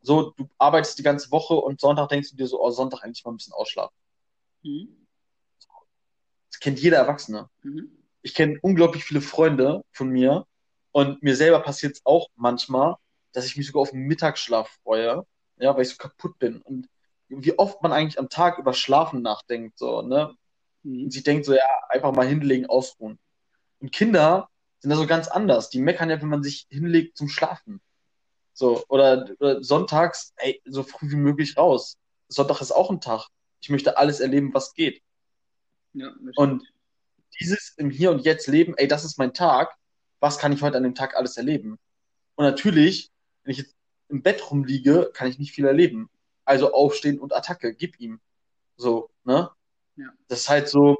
So, 0.00 0.30
du 0.30 0.48
arbeitest 0.58 0.98
die 0.98 1.02
ganze 1.02 1.30
Woche 1.30 1.54
und 1.54 1.80
Sonntag 1.80 2.08
denkst 2.08 2.30
du 2.30 2.36
dir 2.36 2.46
so, 2.46 2.62
oh, 2.62 2.70
Sonntag 2.70 3.02
eigentlich 3.02 3.24
mal 3.24 3.32
ein 3.32 3.36
bisschen 3.36 3.52
ausschlafen. 3.52 3.94
Mhm. 4.62 5.06
Das 6.50 6.60
kennt 6.60 6.80
jeder 6.80 6.98
Erwachsene. 6.98 7.48
Mhm. 7.62 7.90
Ich 8.22 8.34
kenne 8.34 8.58
unglaublich 8.62 9.04
viele 9.04 9.20
Freunde 9.20 9.84
von 9.92 10.08
mir 10.08 10.46
und 10.92 11.22
mir 11.22 11.36
selber 11.36 11.60
passiert 11.60 11.96
es 11.96 12.00
auch 12.04 12.28
manchmal, 12.36 12.96
dass 13.32 13.46
ich 13.46 13.56
mich 13.56 13.66
sogar 13.66 13.82
auf 13.82 13.90
den 13.90 14.06
Mittagsschlaf 14.06 14.68
freue, 14.82 15.24
ja, 15.58 15.74
weil 15.74 15.82
ich 15.82 15.90
so 15.90 15.96
kaputt 15.96 16.38
bin. 16.38 16.60
Und 16.62 16.88
wie 17.28 17.58
oft 17.58 17.82
man 17.82 17.92
eigentlich 17.92 18.18
am 18.18 18.28
Tag 18.28 18.58
über 18.58 18.72
Schlafen 18.72 19.22
nachdenkt, 19.22 19.78
so, 19.78 20.02
ne? 20.02 20.34
Mhm. 20.82 21.04
Und 21.04 21.12
sie 21.12 21.22
denkt 21.22 21.44
so, 21.44 21.54
ja, 21.54 21.66
einfach 21.88 22.12
mal 22.12 22.26
hinlegen, 22.26 22.66
ausruhen. 22.66 23.18
Und 23.80 23.92
Kinder 23.92 24.48
sind 24.80 24.90
da 24.90 24.96
so 24.96 25.06
ganz 25.06 25.28
anders. 25.28 25.70
Die 25.70 25.80
meckern 25.80 26.10
ja, 26.10 26.20
wenn 26.20 26.28
man 26.28 26.42
sich 26.42 26.66
hinlegt 26.70 27.16
zum 27.16 27.28
Schlafen. 27.28 27.80
So, 28.58 28.84
oder, 28.88 29.24
oder 29.38 29.62
sonntags, 29.62 30.34
ey, 30.38 30.60
so 30.64 30.82
früh 30.82 31.08
wie 31.12 31.16
möglich 31.16 31.56
raus. 31.56 31.96
Sonntag 32.26 32.60
ist 32.60 32.72
auch 32.72 32.90
ein 32.90 33.00
Tag. 33.00 33.28
Ich 33.60 33.70
möchte 33.70 33.96
alles 33.96 34.18
erleben, 34.18 34.52
was 34.52 34.74
geht. 34.74 35.00
Ja, 35.92 36.12
und 36.34 36.64
dieses 37.40 37.74
im 37.76 37.88
Hier 37.88 38.10
und 38.10 38.24
Jetzt 38.24 38.48
leben, 38.48 38.74
ey, 38.76 38.88
das 38.88 39.04
ist 39.04 39.16
mein 39.16 39.32
Tag. 39.32 39.76
Was 40.18 40.38
kann 40.38 40.52
ich 40.52 40.60
heute 40.60 40.76
an 40.76 40.82
dem 40.82 40.96
Tag 40.96 41.14
alles 41.14 41.36
erleben? 41.36 41.78
Und 42.34 42.44
natürlich, 42.46 43.12
wenn 43.44 43.52
ich 43.52 43.58
jetzt 43.58 43.76
im 44.08 44.24
Bett 44.24 44.50
rumliege, 44.50 45.12
kann 45.14 45.28
ich 45.28 45.38
nicht 45.38 45.52
viel 45.52 45.64
erleben. 45.64 46.10
Also 46.44 46.72
aufstehen 46.72 47.20
und 47.20 47.32
Attacke, 47.32 47.72
gib 47.76 48.00
ihm. 48.00 48.20
So, 48.76 49.08
ne? 49.22 49.50
Ja. 49.94 50.06
Das 50.26 50.40
ist 50.40 50.48
halt 50.48 50.68
so, 50.68 50.98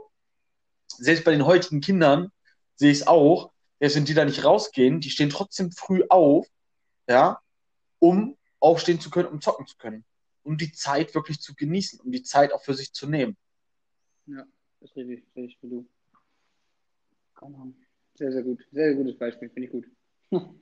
selbst 0.87 1.25
bei 1.25 1.33
den 1.33 1.45
heutigen 1.45 1.81
Kindern 1.81 2.31
sehe 2.77 2.93
ich 2.93 3.01
es 3.01 3.07
auch, 3.09 3.51
selbst 3.81 3.97
wenn 3.97 4.05
die 4.05 4.15
da 4.15 4.25
nicht 4.25 4.45
rausgehen, 4.45 5.01
die 5.01 5.11
stehen 5.11 5.31
trotzdem 5.31 5.73
früh 5.73 6.05
auf, 6.09 6.47
ja, 7.09 7.41
um 7.99 8.37
aufstehen 8.61 9.01
zu 9.01 9.11
können, 9.11 9.29
um 9.29 9.41
zocken 9.41 9.67
zu 9.67 9.77
können. 9.77 10.05
Um 10.43 10.57
die 10.57 10.73
Zeit 10.73 11.15
wirklich 11.15 11.41
zu 11.41 11.55
genießen, 11.55 12.01
um 12.01 12.11
die 12.11 12.23
Zeit 12.23 12.53
auch 12.53 12.63
für 12.63 12.75
sich 12.75 12.93
zu 12.93 13.07
nehmen. 13.07 13.37
Ja, 14.27 14.45
das 14.81 14.91
ist 14.91 14.97
richtig, 14.97 15.25
richtig 15.37 15.59
wie 15.63 15.69
du. 15.69 15.89
Sehr, 18.15 18.33
sehr 18.33 18.43
gut. 18.43 18.61
Sehr, 18.73 18.87
sehr 18.87 18.95
gutes 18.95 19.17
Beispiel, 19.17 19.49
finde 19.51 19.67
ich 19.67 19.73
gut. 19.73 19.87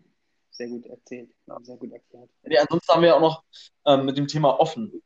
sehr 0.50 0.69
gut 0.69 0.87
erzählt, 0.87 1.31
sehr 1.62 1.76
gut 1.76 1.93
erklärt. 1.93 2.31
Ja, 2.43 2.62
ansonsten 2.62 2.93
haben 2.93 3.02
wir 3.02 3.16
auch 3.16 3.21
noch 3.21 3.45
ähm, 3.85 4.07
mit 4.07 4.16
dem 4.16 4.26
Thema 4.26 4.59
offen. 4.59 5.02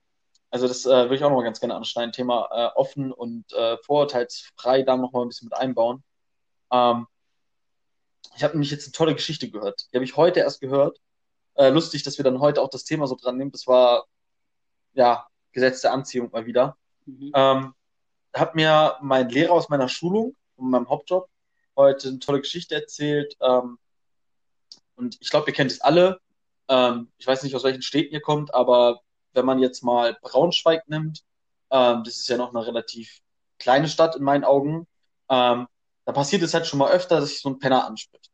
Also 0.50 0.66
das 0.66 0.84
äh, 0.84 0.90
würde 0.90 1.14
ich 1.14 1.24
auch 1.24 1.30
noch 1.30 1.36
mal 1.36 1.44
ganz 1.44 1.60
gerne 1.60 1.74
anschneiden. 1.74 2.12
Thema 2.12 2.48
äh, 2.50 2.78
offen 2.78 3.12
und 3.12 3.52
äh, 3.52 3.76
vorurteilsfrei 3.84 4.82
da 4.82 4.96
noch 4.96 5.12
mal 5.12 5.22
ein 5.22 5.28
bisschen 5.28 5.46
mit 5.46 5.54
einbauen. 5.54 6.02
Ähm, 6.72 7.06
ich 8.36 8.42
habe 8.42 8.54
nämlich 8.54 8.70
jetzt 8.70 8.86
eine 8.86 8.92
tolle 8.92 9.14
Geschichte 9.14 9.50
gehört. 9.50 9.86
Die 9.92 9.96
habe 9.96 10.04
ich 10.04 10.16
heute 10.16 10.40
erst 10.40 10.60
gehört. 10.60 10.98
Äh, 11.54 11.70
lustig, 11.70 12.02
dass 12.02 12.18
wir 12.18 12.24
dann 12.24 12.40
heute 12.40 12.62
auch 12.62 12.70
das 12.70 12.84
Thema 12.84 13.06
so 13.06 13.16
dran 13.16 13.36
nehmen. 13.36 13.52
Das 13.52 13.66
war 13.66 14.06
ja 14.94 15.26
Gesetz 15.52 15.80
der 15.82 15.92
Anziehung 15.92 16.30
mal 16.30 16.46
wieder. 16.46 16.76
Mhm. 17.06 17.32
Ähm, 17.34 17.74
hat 18.32 18.54
mir 18.54 18.96
mein 19.00 19.28
Lehrer 19.28 19.52
aus 19.52 19.68
meiner 19.68 19.88
Schulung, 19.88 20.36
von 20.56 20.70
meinem 20.70 20.88
Hauptjob, 20.88 21.28
heute 21.76 22.08
eine 22.08 22.18
tolle 22.18 22.40
Geschichte 22.40 22.74
erzählt. 22.74 23.36
Ähm, 23.40 23.78
und 24.96 25.16
ich 25.20 25.30
glaube, 25.30 25.50
ihr 25.50 25.54
kennt 25.54 25.72
es 25.72 25.80
alle. 25.80 26.20
Ähm, 26.68 27.10
ich 27.18 27.26
weiß 27.26 27.42
nicht, 27.42 27.56
aus 27.56 27.64
welchen 27.64 27.82
Städten 27.82 28.14
ihr 28.14 28.20
kommt, 28.20 28.54
aber 28.54 29.00
wenn 29.32 29.46
man 29.46 29.58
jetzt 29.58 29.82
mal 29.82 30.16
Braunschweig 30.22 30.88
nimmt, 30.88 31.22
ähm, 31.70 32.04
das 32.04 32.16
ist 32.16 32.28
ja 32.28 32.36
noch 32.36 32.54
eine 32.54 32.66
relativ 32.66 33.20
kleine 33.58 33.88
Stadt 33.88 34.16
in 34.16 34.22
meinen 34.22 34.44
Augen, 34.44 34.86
ähm, 35.28 35.66
da 36.04 36.12
passiert 36.12 36.42
es 36.42 36.54
halt 36.54 36.66
schon 36.66 36.78
mal 36.78 36.90
öfter, 36.90 37.20
dass 37.20 37.30
sich 37.30 37.40
so 37.40 37.50
ein 37.50 37.58
Penner 37.58 37.86
anspricht. 37.86 38.29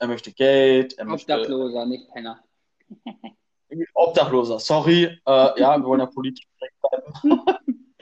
Er 0.00 0.06
möchte 0.06 0.32
Geld, 0.32 0.94
er 0.98 1.06
Obdachloser, 1.06 1.84
möchte... 1.84 1.88
nicht 1.88 2.10
Penner. 2.10 2.42
Obdachloser, 3.94 4.58
sorry. 4.58 5.04
Äh, 5.04 5.60
ja, 5.60 5.78
wir 5.78 5.84
wollen 5.84 6.00
ja 6.00 6.06
politisch 6.06 6.46
bleiben. 6.80 7.44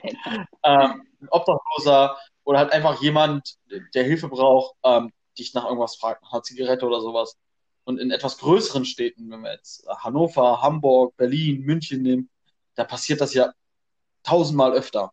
ähm, 0.63 1.07
Obdachloser 1.29 2.17
oder 2.45 2.59
halt 2.59 2.71
einfach 2.71 3.01
jemand, 3.01 3.57
der 3.93 4.05
Hilfe 4.05 4.29
braucht, 4.29 4.75
ähm, 4.83 5.11
dich 5.37 5.53
nach 5.53 5.65
irgendwas 5.65 5.97
fragt, 5.97 6.23
nach 6.23 6.31
einer 6.31 6.43
Zigarette 6.43 6.85
oder 6.85 7.01
sowas. 7.01 7.37
Und 7.83 7.99
in 7.99 8.11
etwas 8.11 8.37
größeren 8.37 8.85
Städten, 8.85 9.29
wenn 9.29 9.41
wir 9.41 9.51
jetzt 9.51 9.85
Hannover, 9.89 10.61
Hamburg, 10.61 11.17
Berlin, 11.17 11.61
München 11.61 12.01
nehmen, 12.01 12.29
da 12.75 12.85
passiert 12.85 13.19
das 13.19 13.33
ja 13.33 13.51
tausendmal 14.23 14.71
öfter. 14.71 15.11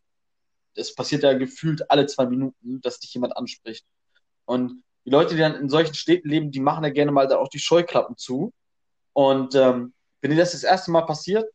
Es 0.75 0.95
passiert 0.95 1.25
ja 1.25 1.33
gefühlt 1.33 1.91
alle 1.91 2.07
zwei 2.07 2.27
Minuten, 2.27 2.81
dass 2.81 3.01
dich 3.01 3.13
jemand 3.13 3.37
anspricht. 3.37 3.85
Und 4.45 4.85
die 5.07 5.11
Leute, 5.11 5.35
die 5.35 5.41
dann 5.41 5.55
in 5.55 5.69
solchen 5.69 5.95
Städten 5.95 6.29
leben, 6.29 6.51
die 6.51 6.61
machen 6.61 6.85
ja 6.85 6.91
gerne 6.91 7.13
mal 7.13 7.29
da 7.29 7.39
auch 7.39 7.49
die 7.49 7.61
Scheuklappen 7.61 8.17
zu. 8.17 8.53
Und 9.13 9.55
ähm, 9.55 9.95
wenn 10.21 10.33
dir 10.33 10.37
das 10.37 10.53
das 10.53 10.65
erste 10.65 10.91
Mal 10.91 11.07
passiert, 11.07 11.49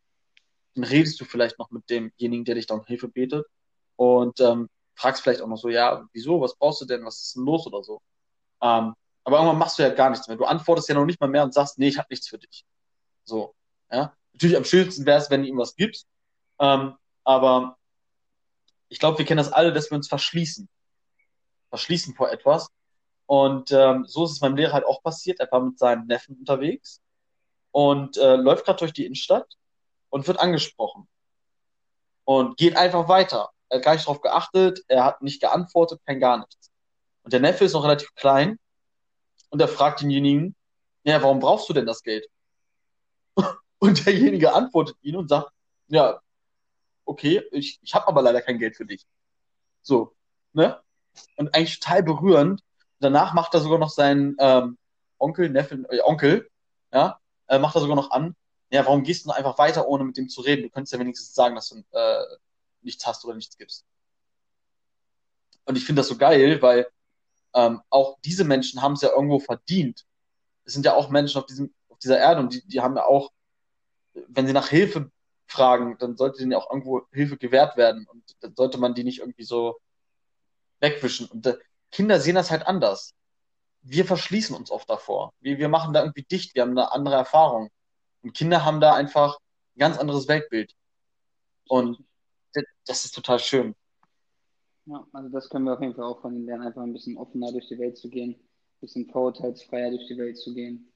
dann 0.73 0.85
redest 0.85 1.19
du 1.19 1.25
vielleicht 1.25 1.59
noch 1.59 1.69
mit 1.69 1.89
demjenigen, 1.89 2.45
der 2.45 2.55
dich 2.55 2.65
da 2.65 2.75
um 2.75 2.85
Hilfe 2.85 3.09
betet. 3.09 3.45
Und 3.97 4.39
ähm, 4.39 4.69
fragst 4.95 5.21
vielleicht 5.21 5.41
auch 5.41 5.47
noch 5.47 5.57
so, 5.57 5.67
ja, 5.67 6.07
wieso, 6.13 6.39
was 6.39 6.55
brauchst 6.55 6.81
du 6.81 6.85
denn, 6.85 7.05
was 7.05 7.21
ist 7.21 7.35
denn 7.35 7.43
los 7.43 7.67
oder 7.67 7.83
so. 7.83 8.01
Ähm, 8.61 8.93
aber 9.23 9.37
irgendwann 9.37 9.57
machst 9.57 9.77
du 9.77 9.83
ja 9.83 9.89
gar 9.89 10.09
nichts 10.09 10.27
mehr. 10.27 10.37
Du 10.37 10.45
antwortest 10.45 10.87
ja 10.87 10.95
noch 10.95 11.05
nicht 11.05 11.19
mal 11.19 11.27
mehr 11.27 11.43
und 11.43 11.53
sagst, 11.53 11.77
nee, 11.77 11.89
ich 11.89 11.97
habe 11.97 12.07
nichts 12.09 12.29
für 12.29 12.39
dich. 12.39 12.65
So, 13.25 13.53
ja. 13.91 14.15
Natürlich 14.33 14.55
am 14.55 14.63
schönsten 14.65 15.05
wäre 15.05 15.19
es, 15.19 15.29
wenn 15.29 15.43
du 15.43 15.49
ihm 15.49 15.57
was 15.57 15.75
gibst. 15.75 16.07
Ähm, 16.59 16.95
aber 17.25 17.77
ich 18.87 18.97
glaube, 18.97 19.17
wir 19.17 19.25
kennen 19.25 19.37
das 19.37 19.51
alle, 19.51 19.73
dass 19.73 19.91
wir 19.91 19.97
uns 19.97 20.07
verschließen. 20.07 20.69
Verschließen 21.69 22.15
vor 22.15 22.31
etwas. 22.31 22.69
Und 23.31 23.71
ähm, 23.71 24.03
so 24.05 24.25
ist 24.25 24.31
es 24.31 24.41
meinem 24.41 24.57
Lehrer 24.57 24.73
halt 24.73 24.85
auch 24.85 25.01
passiert. 25.01 25.39
Er 25.39 25.49
war 25.49 25.61
mit 25.61 25.79
seinem 25.79 26.05
Neffen 26.05 26.35
unterwegs 26.35 26.99
und 27.71 28.17
äh, 28.17 28.35
läuft 28.35 28.65
gerade 28.65 28.79
durch 28.79 28.91
die 28.91 29.05
Innenstadt 29.05 29.47
und 30.09 30.27
wird 30.27 30.37
angesprochen. 30.37 31.07
Und 32.25 32.57
geht 32.57 32.75
einfach 32.75 33.07
weiter. 33.07 33.51
Er 33.69 33.77
hat 33.77 33.85
gar 33.85 33.93
nicht 33.93 34.05
darauf 34.05 34.19
geachtet, 34.19 34.83
er 34.89 35.05
hat 35.05 35.21
nicht 35.21 35.39
geantwortet, 35.39 36.01
kein 36.05 36.19
gar 36.19 36.39
nichts. 36.39 36.71
Und 37.23 37.31
der 37.31 37.39
Neffe 37.39 37.63
ist 37.63 37.71
noch 37.71 37.85
relativ 37.85 38.13
klein 38.15 38.59
und 39.49 39.61
er 39.61 39.69
fragt 39.69 40.01
denjenigen, 40.01 40.53
ja, 41.05 41.23
warum 41.23 41.39
brauchst 41.39 41.69
du 41.69 41.73
denn 41.73 41.85
das 41.85 42.03
Geld? 42.03 42.27
Und 43.79 44.05
derjenige 44.05 44.53
antwortet 44.53 44.97
ihn 45.01 45.15
und 45.15 45.29
sagt, 45.29 45.51
ja, 45.87 46.19
okay, 47.05 47.41
ich, 47.51 47.79
ich 47.81 47.95
habe 47.95 48.09
aber 48.09 48.21
leider 48.21 48.41
kein 48.41 48.59
Geld 48.59 48.75
für 48.75 48.85
dich. 48.85 49.05
So, 49.81 50.13
ne? 50.51 50.81
Und 51.37 51.55
eigentlich 51.55 51.79
total 51.79 52.03
berührend. 52.03 52.61
Danach 53.01 53.33
macht 53.33 53.53
er 53.53 53.61
sogar 53.61 53.79
noch 53.79 53.89
seinen 53.89 54.35
ähm, 54.39 54.77
Onkel, 55.17 55.49
Neffen, 55.49 55.85
äh, 55.89 56.01
Onkel, 56.03 56.49
ja, 56.93 57.19
äh, 57.47 57.59
macht 57.59 57.75
er 57.75 57.81
sogar 57.81 57.95
noch 57.95 58.11
an, 58.11 58.35
ja, 58.71 58.85
warum 58.85 59.03
gehst 59.03 59.25
du 59.25 59.31
einfach 59.31 59.57
weiter, 59.57 59.87
ohne 59.87 60.05
mit 60.05 60.17
dem 60.17 60.29
zu 60.29 60.41
reden? 60.41 60.63
Du 60.63 60.69
könntest 60.69 60.93
ja 60.93 60.99
wenigstens 60.99 61.33
sagen, 61.33 61.55
dass 61.55 61.69
du 61.69 61.83
äh, 61.91 62.23
nichts 62.81 63.05
hast 63.05 63.25
oder 63.25 63.35
nichts 63.35 63.57
gibst. 63.57 63.85
Und 65.65 65.77
ich 65.77 65.85
finde 65.85 65.99
das 65.99 66.07
so 66.07 66.17
geil, 66.17 66.61
weil 66.61 66.87
ähm, 67.53 67.81
auch 67.89 68.17
diese 68.23 68.45
Menschen 68.45 68.81
haben 68.81 68.93
es 68.93 69.01
ja 69.01 69.09
irgendwo 69.09 69.39
verdient. 69.39 70.05
Es 70.63 70.73
sind 70.73 70.85
ja 70.85 70.93
auch 70.93 71.09
Menschen 71.09 71.39
auf, 71.39 71.47
diesem, 71.47 71.73
auf 71.89 71.97
dieser 71.99 72.17
Erde 72.17 72.39
und 72.39 72.53
die, 72.53 72.65
die 72.65 72.79
haben 72.79 72.95
ja 72.95 73.03
auch, 73.03 73.31
wenn 74.13 74.47
sie 74.47 74.53
nach 74.53 74.69
Hilfe 74.69 75.11
fragen, 75.47 75.97
dann 75.99 76.15
sollte 76.15 76.41
ihnen 76.41 76.53
ja 76.53 76.57
auch 76.57 76.69
irgendwo 76.69 77.01
Hilfe 77.11 77.37
gewährt 77.37 77.75
werden 77.75 78.07
und 78.07 78.23
dann 78.39 78.55
sollte 78.55 78.77
man 78.77 78.93
die 78.93 79.03
nicht 79.03 79.19
irgendwie 79.19 79.43
so 79.43 79.79
wegwischen. 80.79 81.27
Und 81.27 81.45
äh, 81.45 81.57
Kinder 81.91 82.19
sehen 82.19 82.35
das 82.35 82.51
halt 82.51 82.65
anders. 82.65 83.13
Wir 83.81 84.05
verschließen 84.05 84.55
uns 84.55 84.71
oft 84.71 84.89
davor. 84.89 85.33
Wir, 85.39 85.57
wir 85.57 85.69
machen 85.69 85.93
da 85.93 86.01
irgendwie 86.01 86.23
dicht, 86.23 86.55
wir 86.55 86.61
haben 86.61 86.71
eine 86.71 86.91
andere 86.91 87.15
Erfahrung. 87.15 87.69
Und 88.21 88.33
Kinder 88.33 88.63
haben 88.63 88.79
da 88.79 88.93
einfach 88.93 89.37
ein 89.75 89.79
ganz 89.79 89.97
anderes 89.97 90.27
Weltbild. 90.27 90.73
Und 91.67 92.03
das 92.85 93.05
ist 93.05 93.15
total 93.15 93.39
schön. 93.39 93.75
Ja, 94.85 95.05
also 95.13 95.29
das 95.29 95.49
können 95.49 95.65
wir 95.65 95.73
auf 95.73 95.81
jeden 95.81 95.95
Fall 95.95 96.05
auch 96.05 96.21
von 96.21 96.35
ihnen 96.35 96.45
lernen, 96.45 96.67
einfach 96.67 96.81
ein 96.81 96.93
bisschen 96.93 97.17
offener 97.17 97.51
durch 97.51 97.67
die 97.67 97.79
Welt 97.79 97.97
zu 97.97 98.09
gehen, 98.09 98.31
ein 98.31 98.79
bisschen 98.81 99.09
vorurteilsfreier 99.09 99.91
durch 99.91 100.07
die 100.07 100.17
Welt 100.17 100.37
zu 100.37 100.53
gehen. 100.53 100.91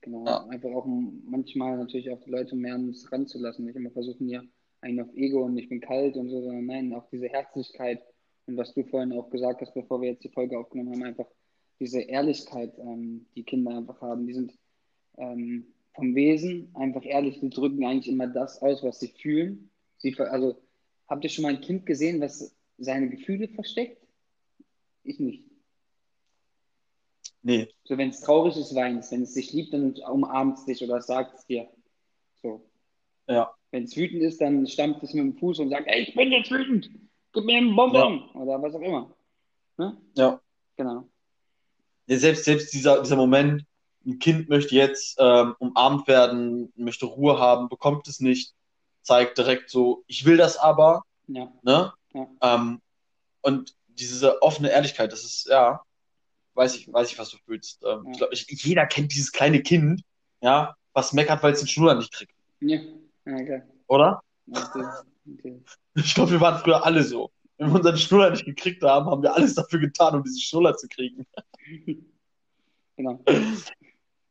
Genau, 0.00 0.26
ja. 0.26 0.44
einfach 0.48 0.70
auch 0.70 0.84
manchmal 0.86 1.78
natürlich 1.78 2.10
auch 2.10 2.20
die 2.20 2.30
Leute 2.30 2.56
mehr 2.56 2.74
an 2.74 2.88
uns 2.88 3.10
ranzulassen, 3.10 3.64
nicht 3.64 3.76
immer 3.76 3.90
versuchen, 3.90 4.28
ja, 4.28 4.42
einen 4.82 5.00
auf 5.00 5.14
Ego 5.14 5.44
und 5.44 5.56
ich 5.56 5.68
bin 5.68 5.80
kalt 5.80 6.16
und 6.16 6.28
so, 6.28 6.42
sondern 6.42 6.66
nein, 6.66 6.92
auch 6.92 7.08
diese 7.10 7.28
Herzlichkeit 7.28 8.02
und 8.46 8.56
was 8.56 8.74
du 8.74 8.84
vorhin 8.84 9.12
auch 9.12 9.30
gesagt 9.30 9.60
hast, 9.60 9.74
bevor 9.74 10.00
wir 10.00 10.10
jetzt 10.10 10.24
die 10.24 10.30
Folge 10.30 10.58
aufgenommen 10.58 10.92
haben, 10.92 11.02
einfach 11.02 11.26
diese 11.80 12.00
Ehrlichkeit, 12.00 12.72
ähm, 12.78 13.26
die 13.34 13.42
Kinder 13.42 13.76
einfach 13.76 14.00
haben, 14.00 14.26
die 14.26 14.34
sind 14.34 14.52
ähm, 15.16 15.66
vom 15.94 16.14
Wesen 16.14 16.70
einfach 16.74 17.04
ehrlich, 17.04 17.40
die 17.40 17.50
drücken 17.50 17.84
eigentlich 17.84 18.08
immer 18.08 18.26
das 18.26 18.60
aus, 18.62 18.82
was 18.82 19.00
sie 19.00 19.08
fühlen. 19.08 19.70
Sie, 19.98 20.14
also 20.18 20.56
habt 21.08 21.24
ihr 21.24 21.30
schon 21.30 21.42
mal 21.42 21.54
ein 21.54 21.60
Kind 21.60 21.86
gesehen, 21.86 22.20
was 22.20 22.54
seine 22.78 23.08
Gefühle 23.08 23.48
versteckt? 23.48 24.06
Ich 25.04 25.20
nicht. 25.20 25.44
Nee. 27.42 27.68
So, 27.84 27.98
wenn 27.98 28.08
es 28.08 28.20
traurig 28.20 28.56
ist, 28.56 28.74
weinst. 28.74 29.12
Wenn 29.12 29.22
es 29.22 29.34
dich 29.34 29.52
liebt, 29.52 29.72
dann 29.74 29.94
umarmt 30.10 30.58
es 30.58 30.64
dich 30.64 30.82
oder 30.82 31.00
sagt 31.00 31.38
es 31.38 31.46
dir. 31.46 31.68
So. 32.42 32.64
Ja. 33.28 33.54
Wenn 33.70 33.84
es 33.84 33.96
wütend 33.96 34.22
ist, 34.22 34.40
dann 34.40 34.66
stammt 34.66 35.02
es 35.02 35.12
mit 35.12 35.24
dem 35.24 35.36
Fuß 35.36 35.58
und 35.58 35.70
sagt, 35.70 35.86
ey, 35.88 36.02
ich 36.02 36.14
bin 36.14 36.32
jetzt 36.32 36.50
wütend, 36.50 36.90
gib 37.34 37.44
mir 37.44 37.58
einen 37.58 37.74
Bonbon 37.76 38.30
oder 38.30 38.62
was 38.62 38.74
auch 38.74 38.80
immer. 38.80 39.10
Ne? 39.76 39.96
Ja. 40.14 40.40
Genau. 40.76 41.08
Ja, 42.06 42.18
selbst, 42.18 42.44
selbst 42.44 42.72
dieser, 42.72 43.02
dieser 43.02 43.16
Moment, 43.16 43.64
ein 44.06 44.18
Kind 44.18 44.48
möchte 44.48 44.74
jetzt 44.74 45.16
ähm, 45.18 45.54
umarmt 45.58 46.06
werden, 46.08 46.72
möchte 46.76 47.06
Ruhe 47.06 47.38
haben, 47.38 47.68
bekommt 47.68 48.06
es 48.08 48.20
nicht, 48.20 48.54
zeigt 49.02 49.38
direkt 49.38 49.70
so, 49.70 50.04
ich 50.06 50.24
will 50.24 50.36
das 50.36 50.56
aber. 50.56 51.02
Ja. 51.26 51.52
Ne? 51.62 51.92
Ja. 52.12 52.28
Ähm, 52.42 52.80
und 53.42 53.74
diese 53.88 54.42
offene 54.42 54.70
Ehrlichkeit, 54.70 55.12
das 55.12 55.24
ist, 55.24 55.46
ja, 55.48 55.80
weiß 56.54 56.76
ich, 56.76 56.92
weiß 56.92 57.10
ich, 57.10 57.18
was 57.18 57.30
du 57.30 57.38
fühlst. 57.44 57.82
Ähm, 57.84 58.04
Ja. 58.06 58.10
Ich 58.32 58.46
glaube, 58.46 58.58
jeder 58.62 58.86
kennt 58.86 59.12
dieses 59.12 59.32
kleine 59.32 59.62
Kind, 59.62 60.02
ja, 60.40 60.76
was 60.92 61.12
meckert, 61.12 61.42
weil 61.42 61.52
es 61.54 61.60
den 61.60 61.68
Schnuller 61.68 61.94
nicht 61.94 62.12
kriegt, 62.12 62.34
Ja, 62.60 62.80
ja 63.24 63.42
klar. 63.44 63.62
oder? 63.88 64.20
Ich 65.94 66.14
glaube, 66.14 66.32
wir 66.32 66.40
waren 66.40 66.60
früher 66.60 66.84
alle 66.84 67.02
so. 67.02 67.30
Wenn 67.56 67.68
wir 67.68 67.76
unseren 67.76 67.96
Schnuller 67.96 68.30
nicht 68.30 68.44
gekriegt 68.44 68.82
haben, 68.82 69.06
haben 69.06 69.22
wir 69.22 69.34
alles 69.34 69.54
dafür 69.54 69.78
getan, 69.78 70.14
um 70.14 70.22
diesen 70.22 70.40
Schnuller 70.40 70.76
zu 70.76 70.88
kriegen. 70.88 71.26
Genau. 72.96 73.18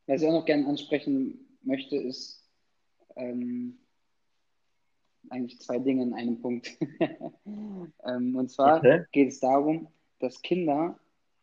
Was 0.07 0.21
ich 0.21 0.27
auch 0.27 0.31
noch 0.31 0.45
gerne 0.45 0.65
ansprechen 0.67 1.57
möchte, 1.63 1.97
ist 1.97 2.49
ähm, 3.17 3.77
eigentlich 5.29 5.59
zwei 5.59 5.79
Dinge 5.79 6.03
in 6.03 6.13
einem 6.13 6.39
Punkt. 6.39 6.71
ähm, 7.45 8.35
und 8.35 8.49
zwar 8.49 8.77
Okay. 8.77 9.03
geht 9.11 9.29
es 9.29 9.39
darum, 9.41 9.87
dass 10.19 10.41
Kinder, 10.41 10.97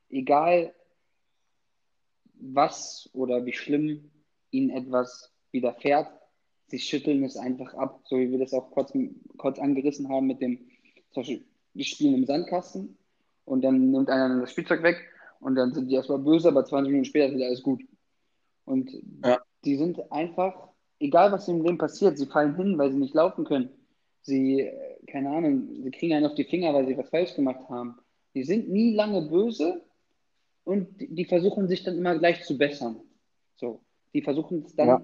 egal 0.08 0.74
was 2.34 3.10
oder 3.12 3.44
wie 3.44 3.52
schlimm 3.52 4.10
ihnen 4.50 4.70
etwas 4.70 5.30
widerfährt, 5.52 6.10
sie 6.70 6.78
schütteln 6.78 7.22
es 7.24 7.36
einfach 7.36 7.74
ab, 7.74 8.00
so 8.04 8.16
wie 8.16 8.30
wir 8.30 8.38
das 8.38 8.54
auch 8.54 8.70
kurz, 8.70 8.92
kurz 9.36 9.58
angerissen 9.58 10.08
haben 10.08 10.26
mit 10.26 10.40
dem, 10.40 10.58
zum 11.10 11.22
Beispiel, 11.22 11.44
wir 11.74 11.84
spielen 11.84 12.14
im 12.14 12.26
Sandkasten 12.26 12.96
und 13.44 13.62
dann 13.62 13.90
nimmt 13.90 14.08
einer 14.08 14.40
das 14.40 14.52
Spielzeug 14.52 14.82
weg 14.82 14.96
und 15.40 15.54
dann 15.54 15.72
sind 15.74 15.88
die 15.88 15.94
erstmal 15.94 16.18
böse, 16.18 16.48
aber 16.48 16.64
20 16.64 16.90
Minuten 16.90 17.06
später 17.06 17.26
ist 17.26 17.34
wieder 17.34 17.46
alles 17.46 17.62
gut. 17.62 17.82
Und 18.64 18.90
Ja. 19.24 19.40
die 19.64 19.76
sind 19.76 20.12
einfach, 20.12 20.68
egal 21.00 21.32
was 21.32 21.48
im 21.48 21.62
Leben 21.62 21.78
passiert, 21.78 22.18
sie 22.18 22.26
fallen 22.26 22.56
hin, 22.56 22.78
weil 22.78 22.92
sie 22.92 22.98
nicht 22.98 23.14
laufen 23.14 23.44
können. 23.44 23.70
Sie, 24.22 24.60
äh, 24.60 24.72
keine 25.06 25.30
Ahnung, 25.30 25.68
sie 25.82 25.90
kriegen 25.90 26.14
einen 26.14 26.26
auf 26.26 26.34
die 26.34 26.44
Finger, 26.44 26.74
weil 26.74 26.86
sie 26.86 26.96
was 26.96 27.08
falsch 27.08 27.34
gemacht 27.34 27.68
haben. 27.68 27.96
Die 28.34 28.44
sind 28.44 28.68
nie 28.68 28.94
lange 28.94 29.22
böse 29.22 29.82
und 30.64 31.00
die, 31.00 31.12
die 31.14 31.24
versuchen 31.24 31.66
sich 31.68 31.82
dann 31.82 31.98
immer 31.98 32.16
gleich 32.18 32.44
zu 32.44 32.56
bessern. 32.56 33.00
So, 33.56 33.80
die 34.14 34.22
versuchen 34.22 34.62
es 34.66 34.76
dann, 34.76 34.88
Ja. 34.88 35.02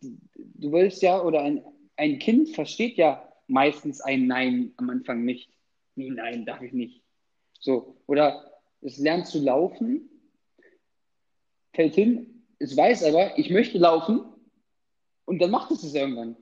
Du 0.00 0.72
willst 0.72 1.02
ja, 1.02 1.22
oder 1.22 1.42
ein, 1.42 1.62
ein 1.96 2.18
Kind 2.18 2.50
versteht 2.50 2.96
ja 2.96 3.32
meistens 3.46 4.00
ein 4.00 4.26
Nein 4.26 4.72
am 4.76 4.90
Anfang 4.90 5.24
nicht. 5.24 5.50
Nee, 5.94 6.10
nein, 6.10 6.46
darf 6.46 6.62
ich 6.62 6.72
nicht. 6.72 7.02
So, 7.58 7.96
oder 8.06 8.52
es 8.80 8.98
lernt 8.98 9.26
zu 9.26 9.40
laufen, 9.40 10.08
fällt 11.72 11.94
hin, 11.94 12.44
es 12.58 12.76
weiß 12.76 13.04
aber, 13.04 13.36
ich 13.38 13.50
möchte 13.50 13.78
laufen 13.78 14.20
und 15.24 15.40
dann 15.40 15.50
macht 15.50 15.70
es 15.70 15.82
es 15.82 15.94
irgendwann. 15.94 16.36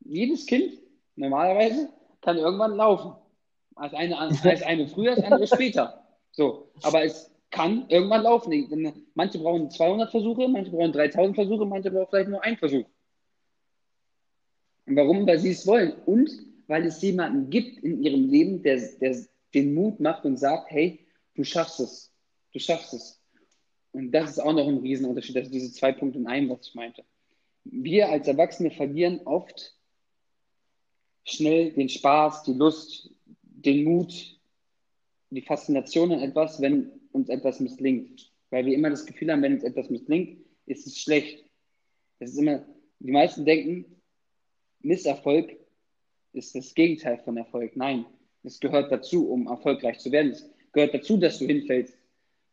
Jedes 0.00 0.46
Kind 0.46 0.80
normalerweise 1.16 1.92
kann 2.20 2.38
irgendwann 2.38 2.76
laufen. 2.76 3.14
Als 3.76 3.92
eine, 3.94 4.16
als 4.16 4.62
eine 4.62 4.86
früher, 4.86 5.12
als 5.12 5.24
andere 5.24 5.46
später. 5.46 6.06
So, 6.30 6.70
aber 6.82 7.04
es 7.04 7.33
kann 7.54 7.88
irgendwann 7.88 8.24
laufen. 8.24 9.04
Manche 9.14 9.38
brauchen 9.38 9.70
200 9.70 10.10
Versuche, 10.10 10.48
manche 10.48 10.72
brauchen 10.72 10.92
3000 10.92 11.36
Versuche, 11.36 11.64
manche 11.64 11.88
brauchen 11.88 12.08
vielleicht 12.10 12.28
nur 12.28 12.42
einen 12.42 12.56
Versuch. 12.56 12.84
Und 14.86 14.96
warum? 14.96 15.24
Weil 15.24 15.38
sie 15.38 15.50
es 15.50 15.64
wollen. 15.64 15.92
Und 16.04 16.30
weil 16.66 16.84
es 16.84 17.00
jemanden 17.00 17.50
gibt 17.50 17.78
in 17.84 18.02
ihrem 18.02 18.28
Leben, 18.28 18.62
der, 18.64 18.80
der 19.00 19.16
den 19.54 19.72
Mut 19.72 20.00
macht 20.00 20.24
und 20.24 20.36
sagt, 20.36 20.72
hey, 20.72 21.06
du 21.36 21.44
schaffst 21.44 21.78
es. 21.78 22.12
Du 22.52 22.58
schaffst 22.58 22.92
es. 22.92 23.22
Und 23.92 24.10
das 24.10 24.30
ist 24.30 24.40
auch 24.40 24.52
noch 24.52 24.66
ein 24.66 24.78
Riesenunterschied. 24.78 25.36
Also 25.36 25.52
diese 25.52 25.72
zwei 25.72 25.92
Punkte 25.92 26.18
in 26.18 26.26
einem, 26.26 26.50
was 26.50 26.66
ich 26.66 26.74
meinte. 26.74 27.04
Wir 27.62 28.08
als 28.08 28.26
Erwachsene 28.26 28.72
verlieren 28.72 29.20
oft 29.26 29.76
schnell 31.22 31.70
den 31.70 31.88
Spaß, 31.88 32.42
die 32.42 32.54
Lust, 32.54 33.10
den 33.42 33.84
Mut, 33.84 34.40
die 35.30 35.42
Faszination 35.42 36.10
an 36.10 36.20
etwas, 36.20 36.60
wenn 36.60 37.03
uns 37.14 37.28
etwas 37.28 37.60
misslingt. 37.60 38.32
Weil 38.50 38.66
wir 38.66 38.74
immer 38.74 38.90
das 38.90 39.06
Gefühl 39.06 39.32
haben, 39.32 39.42
wenn 39.42 39.54
uns 39.54 39.64
etwas 39.64 39.88
misslingt, 39.88 40.38
ist 40.66 40.86
es 40.86 40.98
schlecht. 40.98 41.44
Das 42.18 42.30
ist 42.30 42.38
immer, 42.38 42.66
die 42.98 43.12
meisten 43.12 43.44
denken, 43.44 43.86
Misserfolg 44.80 45.56
ist 46.32 46.54
das 46.54 46.74
Gegenteil 46.74 47.18
von 47.18 47.36
Erfolg. 47.36 47.76
Nein, 47.76 48.04
es 48.42 48.60
gehört 48.60 48.92
dazu, 48.92 49.30
um 49.30 49.46
erfolgreich 49.46 49.98
zu 49.98 50.10
werden. 50.12 50.32
Es 50.32 50.50
gehört 50.72 50.94
dazu, 50.94 51.16
dass 51.16 51.38
du 51.38 51.46
hinfällst, 51.46 51.96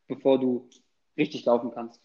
bevor 0.07 0.39
du 0.39 0.69
richtig 1.17 1.45
laufen 1.45 1.71
kannst. 1.71 1.99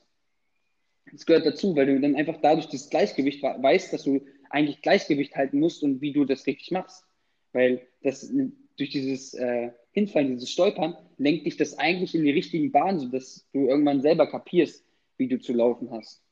Es 1.14 1.24
gehört 1.26 1.46
dazu, 1.46 1.76
weil 1.76 1.86
du 1.86 2.00
dann 2.00 2.16
einfach 2.16 2.40
dadurch 2.40 2.66
das 2.68 2.90
Gleichgewicht 2.90 3.42
weißt, 3.42 3.92
dass 3.92 4.04
du 4.04 4.20
eigentlich 4.50 4.82
Gleichgewicht 4.82 5.36
halten 5.36 5.60
musst 5.60 5.82
und 5.82 6.00
wie 6.00 6.12
du 6.12 6.24
das 6.24 6.46
richtig 6.46 6.70
machst. 6.72 7.04
Weil 7.52 7.86
das 8.02 8.32
durch 8.76 8.90
dieses 8.90 9.34
äh, 9.34 9.70
Hinfallen, 9.96 10.32
dieses 10.32 10.50
Stolpern, 10.50 10.94
lenkt 11.16 11.46
dich 11.46 11.56
das 11.56 11.78
eigentlich 11.78 12.14
in 12.14 12.22
die 12.22 12.30
richtigen 12.30 12.70
Bahnen, 12.70 13.00
sodass 13.00 13.48
du 13.54 13.66
irgendwann 13.66 14.02
selber 14.02 14.26
kapierst, 14.26 14.84
wie 15.16 15.26
du 15.26 15.40
zu 15.40 15.54
laufen 15.54 15.90
hast. 15.90 16.22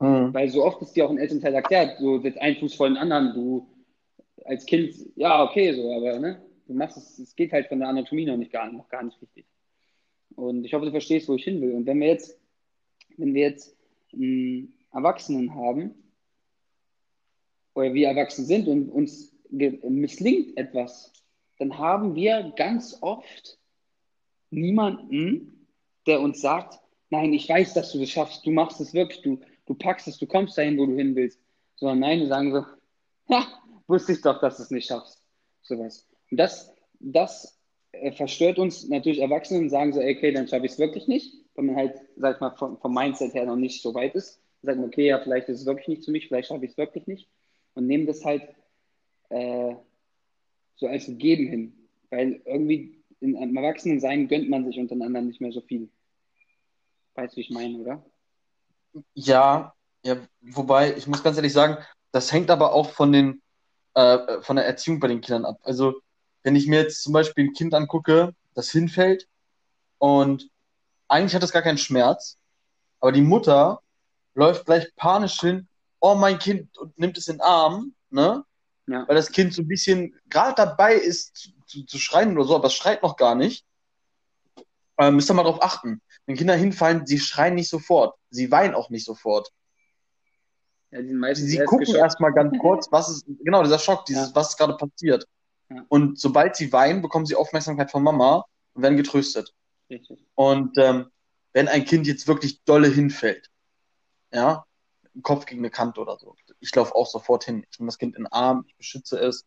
Mhm. 0.00 0.34
Weil 0.34 0.48
so 0.48 0.64
oft 0.64 0.82
ist 0.82 0.94
dir 0.94 1.06
auch 1.06 1.10
ein 1.10 1.18
Elternteil 1.18 1.54
erklärt, 1.54 2.00
so 2.00 2.18
setzt 2.18 2.40
ein 2.40 2.56
Fuß 2.56 2.74
vor 2.74 2.88
den 2.88 2.96
anderen, 2.96 3.32
du 3.32 3.68
als 4.44 4.66
Kind, 4.66 4.92
ja, 5.14 5.44
okay, 5.44 5.72
so, 5.72 5.92
aber 5.92 6.18
ne, 6.18 6.42
du 6.66 6.74
machst 6.74 6.96
es, 6.96 7.20
es 7.20 7.36
geht 7.36 7.52
halt 7.52 7.68
von 7.68 7.78
der 7.78 7.88
Anatomie 7.88 8.26
noch 8.26 8.36
nicht 8.36 8.50
gar, 8.50 8.72
noch 8.72 8.88
gar 8.88 9.04
nicht 9.04 9.22
richtig. 9.22 9.46
Und 10.34 10.64
ich 10.64 10.74
hoffe, 10.74 10.86
du 10.86 10.90
verstehst, 10.90 11.28
wo 11.28 11.34
ich 11.36 11.44
hin 11.44 11.60
will. 11.60 11.74
Und 11.74 11.86
wenn 11.86 12.00
wir 12.00 12.08
jetzt, 12.08 12.40
wenn 13.18 13.34
wir 13.34 13.42
jetzt 13.42 13.76
einen 14.12 14.74
Erwachsenen 14.92 15.54
haben, 15.54 15.94
oder 17.74 17.94
wir 17.94 18.08
erwachsen 18.08 18.44
sind 18.44 18.66
und 18.66 18.88
uns 18.88 19.32
misslingt 19.50 20.56
etwas, 20.56 21.12
dann 21.58 21.78
haben 21.78 22.14
wir 22.14 22.52
ganz 22.56 22.98
oft 23.00 23.58
niemanden, 24.50 25.66
der 26.06 26.20
uns 26.20 26.40
sagt, 26.40 26.80
nein, 27.10 27.32
ich 27.32 27.48
weiß, 27.48 27.74
dass 27.74 27.92
du 27.92 27.98
das 27.98 28.10
schaffst, 28.10 28.46
du 28.46 28.50
machst 28.50 28.80
es 28.80 28.94
wirklich, 28.94 29.22
du, 29.22 29.40
du 29.66 29.74
packst 29.74 30.08
es, 30.08 30.18
du 30.18 30.26
kommst 30.26 30.56
dahin, 30.56 30.78
wo 30.78 30.86
du 30.86 30.96
hin 30.96 31.14
willst. 31.14 31.40
Sondern 31.76 32.00
nein, 32.00 32.20
die 32.20 32.26
sagen 32.26 32.52
so, 32.52 32.64
ja, 33.28 33.46
wusste 33.86 34.12
ich 34.12 34.22
doch, 34.22 34.40
dass 34.40 34.56
du 34.56 34.62
es 34.62 34.70
nicht 34.70 34.86
schaffst. 34.86 35.22
Sowas. 35.62 36.08
Und 36.30 36.38
das, 36.38 36.72
das 37.00 37.58
äh, 37.92 38.12
verstört 38.12 38.58
uns 38.58 38.88
natürlich 38.88 39.20
Erwachsene 39.20 39.60
und 39.60 39.70
sagen 39.70 39.92
so, 39.92 40.00
okay, 40.00 40.32
dann 40.32 40.48
schaffe 40.48 40.66
ich 40.66 40.72
es 40.72 40.78
wirklich 40.78 41.08
nicht, 41.08 41.34
weil 41.54 41.64
man 41.64 41.76
halt, 41.76 42.00
sag 42.16 42.36
ich 42.36 42.40
mal, 42.40 42.50
vom, 42.56 42.78
vom 42.78 42.94
Mindset 42.94 43.34
her 43.34 43.46
noch 43.46 43.56
nicht 43.56 43.82
so 43.82 43.94
weit 43.94 44.14
ist. 44.14 44.40
Man, 44.62 44.84
okay, 44.84 45.06
ja, 45.06 45.20
vielleicht 45.20 45.48
ist 45.48 45.60
es 45.60 45.66
wirklich 45.66 45.88
nicht 45.88 46.04
für 46.04 46.10
mich, 46.10 46.28
vielleicht 46.28 46.48
schaffe 46.48 46.64
ich 46.64 46.72
es 46.72 46.78
wirklich 46.78 47.06
nicht. 47.06 47.28
Und 47.74 47.86
nehmen 47.86 48.06
das 48.06 48.24
halt 48.24 48.42
äh, 49.28 49.74
so 50.78 50.86
als 50.86 51.06
gegeben 51.06 51.48
hin. 51.48 51.88
Weil 52.10 52.40
irgendwie 52.46 53.02
in 53.20 53.36
einem 53.36 53.56
Erwachsenensein 53.56 54.28
gönnt 54.28 54.48
man 54.48 54.64
sich 54.64 54.78
untereinander 54.78 55.20
nicht 55.20 55.40
mehr 55.40 55.52
so 55.52 55.60
viel. 55.60 55.90
Weißt 57.14 57.34
du, 57.34 57.36
wie 57.36 57.40
ich 57.42 57.50
meine, 57.50 57.78
oder? 57.78 58.04
Ja, 59.14 59.74
ja, 60.04 60.16
wobei, 60.40 60.96
ich 60.96 61.06
muss 61.06 61.22
ganz 61.22 61.36
ehrlich 61.36 61.52
sagen, 61.52 61.76
das 62.12 62.32
hängt 62.32 62.50
aber 62.50 62.72
auch 62.72 62.90
von 62.90 63.12
den, 63.12 63.42
äh, 63.94 64.40
von 64.40 64.56
der 64.56 64.66
Erziehung 64.66 65.00
bei 65.00 65.08
den 65.08 65.20
Kindern 65.20 65.44
ab. 65.44 65.58
Also, 65.62 66.00
wenn 66.42 66.56
ich 66.56 66.66
mir 66.66 66.80
jetzt 66.80 67.02
zum 67.02 67.12
Beispiel 67.12 67.44
ein 67.46 67.52
Kind 67.52 67.74
angucke, 67.74 68.34
das 68.54 68.70
hinfällt 68.70 69.28
und 69.98 70.48
eigentlich 71.08 71.34
hat 71.34 71.42
es 71.42 71.52
gar 71.52 71.62
keinen 71.62 71.78
Schmerz, 71.78 72.38
aber 73.00 73.12
die 73.12 73.22
Mutter 73.22 73.82
läuft 74.34 74.66
gleich 74.66 74.94
panisch 74.96 75.40
hin, 75.40 75.68
oh 76.00 76.14
mein 76.14 76.38
Kind, 76.38 76.76
und 76.78 76.96
nimmt 76.98 77.18
es 77.18 77.28
in 77.28 77.36
den 77.36 77.40
Arm, 77.42 77.94
ne? 78.10 78.44
Ja. 78.88 79.06
Weil 79.06 79.16
das 79.16 79.30
Kind 79.30 79.52
so 79.52 79.62
ein 79.62 79.68
bisschen 79.68 80.18
gerade 80.30 80.54
dabei 80.54 80.94
ist 80.94 81.52
zu, 81.66 81.84
zu, 81.84 81.98
schreien 81.98 82.36
oder 82.36 82.46
so, 82.46 82.54
aber 82.56 82.68
es 82.68 82.74
schreit 82.74 83.02
noch 83.02 83.16
gar 83.16 83.34
nicht. 83.34 83.66
Ähm, 84.98 85.16
müsst 85.16 85.30
ihr 85.30 85.34
mal 85.34 85.42
drauf 85.42 85.62
achten. 85.62 86.00
Wenn 86.26 86.36
Kinder 86.36 86.56
hinfallen, 86.56 87.06
sie 87.06 87.18
schreien 87.18 87.54
nicht 87.54 87.68
sofort. 87.68 88.16
Sie 88.30 88.50
weinen 88.50 88.74
auch 88.74 88.90
nicht 88.90 89.04
sofort. 89.04 89.50
Ja, 90.90 91.34
Sie 91.34 91.56
erst 91.56 91.68
gucken 91.68 91.94
erstmal 91.94 92.32
ganz 92.32 92.58
kurz, 92.58 92.90
was 92.90 93.10
ist, 93.10 93.26
genau, 93.44 93.62
dieser 93.62 93.78
Schock, 93.78 94.06
dieses, 94.06 94.28
Ja. 94.28 94.34
was 94.34 94.56
gerade 94.56 94.74
passiert. 94.74 95.26
Ja. 95.68 95.84
Und 95.88 96.18
sobald 96.18 96.56
sie 96.56 96.72
weinen, 96.72 97.02
bekommen 97.02 97.26
sie 97.26 97.36
Aufmerksamkeit 97.36 97.90
von 97.90 98.02
Mama 98.02 98.46
und 98.72 98.82
werden 98.82 98.96
getröstet. 98.96 99.52
Richtig. 99.90 100.24
Und 100.34 100.78
ähm, 100.78 101.10
wenn 101.52 101.68
ein 101.68 101.84
Kind 101.84 102.06
jetzt 102.06 102.26
wirklich 102.26 102.62
dolle 102.64 102.88
hinfällt, 102.88 103.50
ja, 104.32 104.64
Kopf 105.22 105.46
gegen 105.46 105.60
eine 105.60 105.70
Kante 105.70 106.00
oder 106.00 106.18
so, 106.18 106.34
ich 106.60 106.74
laufe 106.74 106.94
auch 106.94 107.06
sofort 107.06 107.44
hin. 107.44 107.64
Ich 107.70 107.78
nehme 107.78 107.88
das 107.88 107.98
Kind 107.98 108.16
in 108.16 108.24
den 108.24 108.32
Arm, 108.32 108.64
ich 108.66 108.76
beschütze 108.76 109.18
es, 109.18 109.46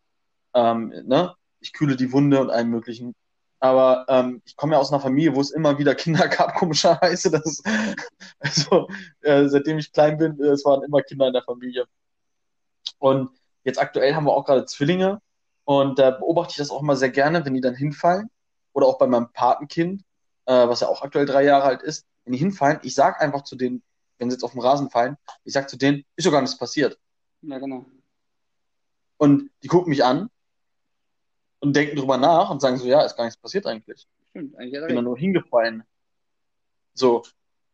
ähm, 0.54 0.92
ne? 1.04 1.34
ich 1.60 1.72
kühle 1.72 1.96
die 1.96 2.12
Wunde 2.12 2.40
und 2.40 2.50
allem 2.50 2.70
möglichen. 2.70 3.14
Aber 3.60 4.04
ähm, 4.08 4.42
ich 4.44 4.56
komme 4.56 4.74
ja 4.74 4.80
aus 4.80 4.92
einer 4.92 5.00
Familie, 5.00 5.36
wo 5.36 5.40
es 5.40 5.52
immer 5.52 5.78
wieder 5.78 5.94
Kinder 5.94 6.26
gab, 6.28 6.56
komischerweise. 6.56 7.30
Das 7.30 7.62
also, 8.40 8.88
äh, 9.20 9.46
seitdem 9.48 9.78
ich 9.78 9.92
klein 9.92 10.18
bin, 10.18 10.38
äh, 10.40 10.48
es 10.48 10.64
waren 10.64 10.82
immer 10.82 11.00
Kinder 11.02 11.28
in 11.28 11.32
der 11.32 11.44
Familie. 11.44 11.86
Und 12.98 13.30
jetzt 13.64 13.80
aktuell 13.80 14.14
haben 14.14 14.24
wir 14.24 14.32
auch 14.32 14.44
gerade 14.44 14.64
Zwillinge. 14.66 15.20
Und 15.64 15.98
da 15.98 16.10
beobachte 16.10 16.50
ich 16.52 16.56
das 16.56 16.70
auch 16.70 16.82
immer 16.82 16.96
sehr 16.96 17.10
gerne, 17.10 17.44
wenn 17.44 17.54
die 17.54 17.60
dann 17.60 17.76
hinfallen. 17.76 18.28
Oder 18.72 18.86
auch 18.86 18.98
bei 18.98 19.06
meinem 19.06 19.32
Patenkind, 19.32 20.02
äh, 20.46 20.68
was 20.68 20.80
ja 20.80 20.88
auch 20.88 21.02
aktuell 21.02 21.26
drei 21.26 21.44
Jahre 21.44 21.64
alt 21.64 21.82
ist. 21.82 22.04
Wenn 22.24 22.32
die 22.32 22.38
hinfallen, 22.40 22.80
ich 22.82 22.96
sage 22.96 23.20
einfach 23.20 23.44
zu 23.44 23.54
denen, 23.54 23.82
wenn 24.18 24.30
sie 24.30 24.34
jetzt 24.34 24.44
auf 24.44 24.52
dem 24.52 24.60
Rasen 24.60 24.90
fallen, 24.90 25.16
ich 25.44 25.52
sage 25.52 25.66
zu 25.66 25.76
denen, 25.76 26.04
ist 26.16 26.26
doch 26.26 26.32
gar 26.32 26.40
nichts 26.40 26.58
passiert. 26.58 26.98
Ja, 27.42 27.58
genau. 27.58 27.86
Und 29.16 29.50
die 29.62 29.68
gucken 29.68 29.90
mich 29.90 30.04
an 30.04 30.30
und 31.60 31.76
denken 31.76 31.96
drüber 31.96 32.18
nach 32.18 32.50
und 32.50 32.60
sagen 32.60 32.76
so, 32.76 32.86
ja, 32.86 33.02
ist 33.02 33.16
gar 33.16 33.24
nichts 33.24 33.40
passiert 33.40 33.66
eigentlich. 33.66 34.06
Stimmt, 34.30 34.56
eigentlich 34.56 34.80
Ich 34.80 34.86
bin 34.86 34.96
da 34.96 35.02
nur 35.02 35.16
hingefallen. 35.16 35.84
So. 36.94 37.24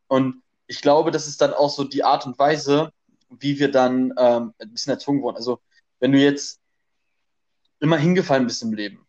Und 0.08 0.42
ich 0.66 0.82
glaube, 0.82 1.10
das 1.10 1.26
ist 1.26 1.40
dann 1.40 1.54
auch 1.54 1.70
so 1.70 1.84
die 1.84 2.04
Art 2.04 2.26
und 2.26 2.38
Weise, 2.38 2.92
wie 3.30 3.58
wir 3.58 3.70
dann 3.70 4.12
ähm, 4.18 4.54
ein 4.58 4.72
bisschen 4.72 4.92
erzogen 4.92 5.22
wurden. 5.22 5.36
Also, 5.36 5.60
wenn 6.00 6.12
du 6.12 6.18
jetzt 6.18 6.60
immer 7.80 7.96
hingefallen 7.96 8.46
bist 8.46 8.62
im 8.62 8.72
Leben 8.72 9.06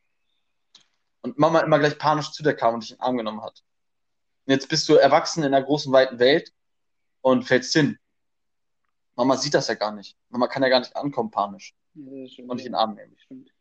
und 1.22 1.38
Mama 1.38 1.60
immer 1.60 1.80
gleich 1.80 1.98
panisch 1.98 2.32
zu 2.32 2.44
dir 2.44 2.54
kam 2.54 2.76
und 2.76 2.84
dich 2.84 2.92
in 2.92 2.98
den 2.98 3.02
Arm 3.02 3.18
genommen 3.18 3.42
hat. 3.42 3.63
Und 4.46 4.54
jetzt 4.54 4.70
bist 4.70 4.88
du 4.89 4.96
erwachsen 4.96 5.44
in 5.44 5.54
einer 5.54 5.65
großen, 5.65 5.92
weiten 5.92 6.20
Welt 6.20 6.54
und 7.22 7.44
fällst 7.44 7.74
hin. 7.74 7.98
Mama 9.16 9.38
sieht 9.38 9.54
das 9.54 9.68
ja 9.68 9.74
gar 9.74 9.92
nicht. 9.92 10.16
Mama 10.30 10.48
kann 10.48 10.64
ja 10.64 10.70
gar 10.70 10.80
nicht 10.80 10.96
ankommen 10.96 11.32
panisch 11.32 11.76
Ja, 11.94 12.12
und 12.48 12.58
dich 12.58 12.66
in 12.66 12.72
den 12.72 12.76
Arm 12.76 12.96
nehmen. 12.96 13.18
Stimmt. 13.18 13.52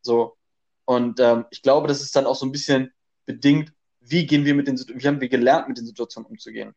So. 0.00 0.36
Und 0.84 1.20
ähm, 1.20 1.46
ich 1.50 1.62
glaube, 1.62 1.88
das 1.88 2.02
ist 2.02 2.14
dann 2.16 2.26
auch 2.26 2.34
so 2.34 2.44
ein 2.44 2.52
bisschen 2.52 2.92
bedingt, 3.24 3.72
wie 4.00 4.26
gehen 4.26 4.44
wir 4.44 4.54
mit 4.54 4.66
den, 4.66 4.76
wie 4.76 5.06
haben 5.06 5.20
wir 5.20 5.28
gelernt, 5.28 5.68
mit 5.68 5.78
den 5.78 5.86
Situationen 5.86 6.28
umzugehen. 6.28 6.74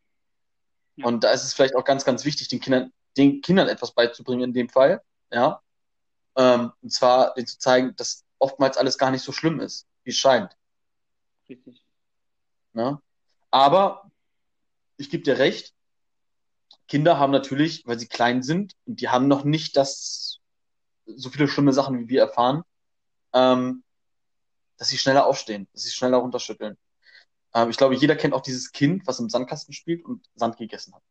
Ja. 0.96 1.06
Und 1.06 1.24
da 1.24 1.32
ist 1.32 1.44
es 1.44 1.54
vielleicht 1.54 1.76
auch 1.76 1.84
ganz, 1.84 2.06
ganz 2.06 2.24
wichtig, 2.24 2.48
den 2.48 2.60
Kindern, 2.60 2.94
den 3.18 3.42
Kindern 3.42 3.68
etwas 3.68 3.94
beizubringen 3.94 4.44
in 4.44 4.54
dem 4.54 4.70
Fall, 4.70 5.02
ja. 5.32 5.62
Ähm, 6.36 6.72
und 6.82 6.92
zwar 6.92 7.34
denen 7.34 7.48
zu 7.48 7.58
zeigen, 7.58 7.96
dass 7.96 8.24
oftmals 8.38 8.78
alles 8.78 8.98
gar 8.98 9.12
nicht 9.12 9.24
so 9.24 9.32
schlimm 9.32 9.60
ist, 9.60 9.88
wie 10.04 10.12
es 10.12 10.18
scheint. 10.18 10.56
Richtig. 11.50 11.84
Ne? 12.74 13.02
Aber 13.50 14.12
ich 14.98 15.10
gebe 15.10 15.24
dir 15.24 15.40
recht, 15.40 15.74
Kinder 16.88 17.20
haben 17.20 17.32
natürlich, 17.32 17.86
weil 17.86 18.00
sie 18.00 18.08
klein 18.08 18.44
sind 18.44 18.74
und 18.86 19.02
die 19.02 19.10
haben 19.10 19.28
noch 19.28 19.44
nicht 19.44 19.76
das 19.76 20.40
so 21.06 21.30
viele 21.30 21.48
schlimme 21.48 21.74
Sachen 21.74 22.00
wie 22.00 22.10
wir 22.10 22.22
erfahren, 22.22 22.64
ähm, 23.34 23.84
dass 24.78 24.90
sie 24.90 24.98
schneller 24.98 25.26
aufstehen, 25.26 25.68
dass 25.74 25.84
sie 25.84 25.92
schneller 25.92 26.18
runterschütteln. 26.18 26.78
Ähm, 27.54 27.70
ich 27.70 27.78
glaube, 27.78 27.96
jeder 27.96 28.16
kennt 28.16 28.34
auch 28.34 28.42
dieses 28.42 28.72
Kind, 28.72 29.08
was 29.08 29.20
im 29.20 29.30
Sandkasten 29.30 29.74
spielt 29.74 30.04
und 30.06 30.26
Sand 30.36 30.58
gegessen 30.58 30.94
hat. 30.94 31.04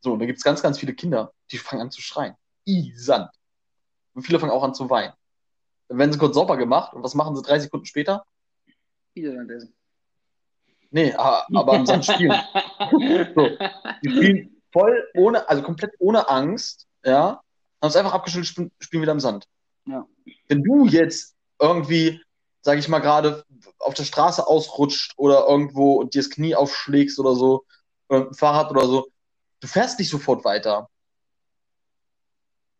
So, 0.00 0.12
und 0.12 0.20
da 0.20 0.26
gibt's 0.26 0.44
ganz, 0.44 0.62
ganz 0.62 0.78
viele 0.78 0.94
Kinder, 0.94 1.32
die 1.50 1.58
fangen 1.58 1.82
an 1.82 1.90
zu 1.90 2.00
schreien. 2.00 2.34
I, 2.66 2.92
Sand. 2.96 3.30
Und 4.14 4.22
viele 4.22 4.38
fangen 4.38 4.52
auch 4.52 4.62
an 4.62 4.74
zu 4.74 4.88
weinen. 4.90 5.12
Dann 5.88 5.98
werden 5.98 6.12
sie 6.12 6.18
kurz 6.18 6.34
sauber 6.34 6.56
gemacht 6.56 6.92
und 6.94 7.02
was 7.02 7.14
machen 7.14 7.34
sie 7.34 7.42
drei 7.42 7.58
Sekunden 7.58 7.86
später? 7.86 8.24
Wieder 9.14 9.34
dann 9.34 9.50
essen. 9.50 9.74
Nee, 10.90 11.12
aber, 11.14 11.46
aber 11.54 11.72
am 11.74 11.86
Sand 11.86 12.04
spielen. 12.04 12.32
So. 13.34 13.48
Die 14.04 14.10
spielen 14.10 14.62
voll 14.72 15.06
ohne, 15.14 15.48
also 15.48 15.62
komplett 15.62 15.92
ohne 15.98 16.28
Angst, 16.28 16.86
ja, 17.04 17.40
haben 17.82 17.88
es 17.88 17.96
einfach 17.96 18.14
abgeschüttelt, 18.14 18.46
spielen, 18.46 18.72
spielen 18.78 19.02
wieder 19.02 19.12
im 19.12 19.20
Sand. 19.20 19.46
Ja. 19.86 20.06
Wenn 20.48 20.62
du 20.62 20.86
jetzt 20.86 21.34
irgendwie, 21.60 22.20
sag 22.62 22.78
ich 22.78 22.88
mal, 22.88 23.00
gerade 23.00 23.44
auf 23.78 23.94
der 23.94 24.04
Straße 24.04 24.46
ausrutscht 24.46 25.14
oder 25.16 25.46
irgendwo 25.46 25.94
und 25.94 26.14
dir 26.14 26.22
das 26.22 26.30
Knie 26.30 26.54
aufschlägst 26.54 27.18
oder 27.18 27.34
so, 27.34 27.64
oder 28.08 28.20
mit 28.20 28.28
dem 28.30 28.34
Fahrrad 28.34 28.70
oder 28.70 28.86
so, 28.86 29.08
du 29.60 29.68
fährst 29.68 29.98
nicht 29.98 30.10
sofort 30.10 30.44
weiter. 30.44 30.88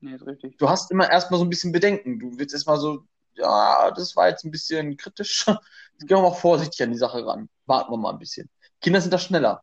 Nee, 0.00 0.14
ist 0.14 0.26
richtig. 0.26 0.56
Du 0.58 0.68
hast 0.68 0.90
immer 0.90 1.10
erstmal 1.10 1.38
so 1.38 1.44
ein 1.44 1.50
bisschen 1.50 1.72
Bedenken. 1.72 2.18
Du 2.18 2.38
willst 2.38 2.54
erstmal 2.54 2.78
so, 2.78 3.04
ja, 3.34 3.90
das 3.90 4.14
war 4.16 4.28
jetzt 4.28 4.44
ein 4.44 4.50
bisschen 4.50 4.96
kritisch. 4.96 5.46
Jetzt 5.92 6.06
gehen 6.06 6.16
wir 6.16 6.22
mal 6.22 6.32
vorsichtig 6.32 6.80
an 6.82 6.92
die 6.92 6.98
Sache 6.98 7.26
ran. 7.26 7.48
Warten 7.68 7.92
wir 7.92 7.96
mal 7.96 8.12
ein 8.12 8.18
bisschen. 8.18 8.48
Kinder 8.80 9.00
sind 9.00 9.12
da 9.12 9.18
schneller. 9.18 9.62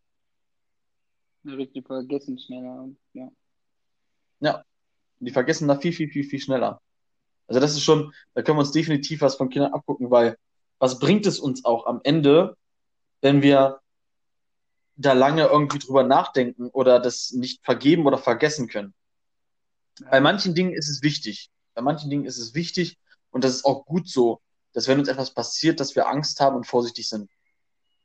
Ja, 1.43 1.53
richtig, 1.53 1.85
vergessen 1.85 2.39
schneller. 2.39 2.83
Und, 2.83 2.97
ja. 3.13 3.31
Die 5.19 5.31
vergessen 5.31 5.67
da 5.67 5.79
viel, 5.79 5.93
viel, 5.93 6.09
viel, 6.09 6.23
viel 6.23 6.39
schneller. 6.39 6.81
Also 7.47 7.59
das 7.59 7.73
ist 7.73 7.83
schon, 7.83 8.13
da 8.33 8.41
können 8.41 8.57
wir 8.57 8.61
uns 8.61 8.71
definitiv 8.71 9.21
was 9.21 9.35
von 9.35 9.49
Kindern 9.49 9.73
abgucken, 9.73 10.11
weil 10.11 10.37
was 10.79 10.99
bringt 10.99 11.25
es 11.25 11.39
uns 11.39 11.63
auch 11.63 11.85
am 11.85 12.01
Ende, 12.03 12.57
wenn 13.21 13.41
wir 13.41 13.79
da 14.97 15.13
lange 15.13 15.45
irgendwie 15.45 15.79
drüber 15.79 16.03
nachdenken 16.03 16.69
oder 16.69 16.99
das 16.99 17.31
nicht 17.31 17.63
vergeben 17.63 18.05
oder 18.05 18.17
vergessen 18.17 18.67
können? 18.67 18.93
Bei 20.09 20.19
manchen 20.19 20.53
Dingen 20.53 20.73
ist 20.73 20.89
es 20.89 21.01
wichtig. 21.01 21.49
Bei 21.73 21.81
manchen 21.81 22.09
Dingen 22.09 22.25
ist 22.25 22.37
es 22.37 22.53
wichtig 22.53 22.97
und 23.29 23.43
das 23.43 23.55
ist 23.55 23.65
auch 23.65 23.85
gut 23.85 24.09
so, 24.09 24.41
dass 24.73 24.87
wenn 24.87 24.99
uns 24.99 25.07
etwas 25.07 25.33
passiert, 25.33 25.79
dass 25.79 25.95
wir 25.95 26.07
Angst 26.07 26.39
haben 26.39 26.55
und 26.55 26.67
vorsichtig 26.67 27.07
sind. 27.07 27.29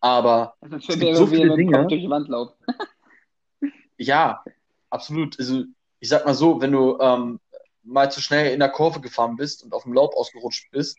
Aber 0.01 0.55
Es 0.61 0.87
gibt 0.87 1.17
so 1.17 1.27
viele 1.27 1.55
Dinge. 1.57 1.73
Kopf 1.79 1.89
durch 1.89 2.01
die 2.03 2.11
Wand 2.11 2.29
laufen. 2.29 2.55
Ja, 3.99 4.43
absolut. 4.89 5.39
Also 5.39 5.65
ich 5.99 6.09
sag 6.09 6.25
mal 6.25 6.33
so, 6.35 6.61
wenn 6.63 6.73
du 6.73 6.99
ähm, 7.01 7.39
mal 7.83 8.11
zu 8.11 8.23
schnell 8.23 8.53
in 8.55 8.61
der 8.61 8.71
Kurve 8.71 9.01
gefahren 9.03 9.37
bist 9.37 9.63
und 9.63 9.75
auf 9.75 9.83
dem 9.83 9.93
Laub 9.93 10.15
ausgerutscht 10.17 10.71
bist 10.71 10.97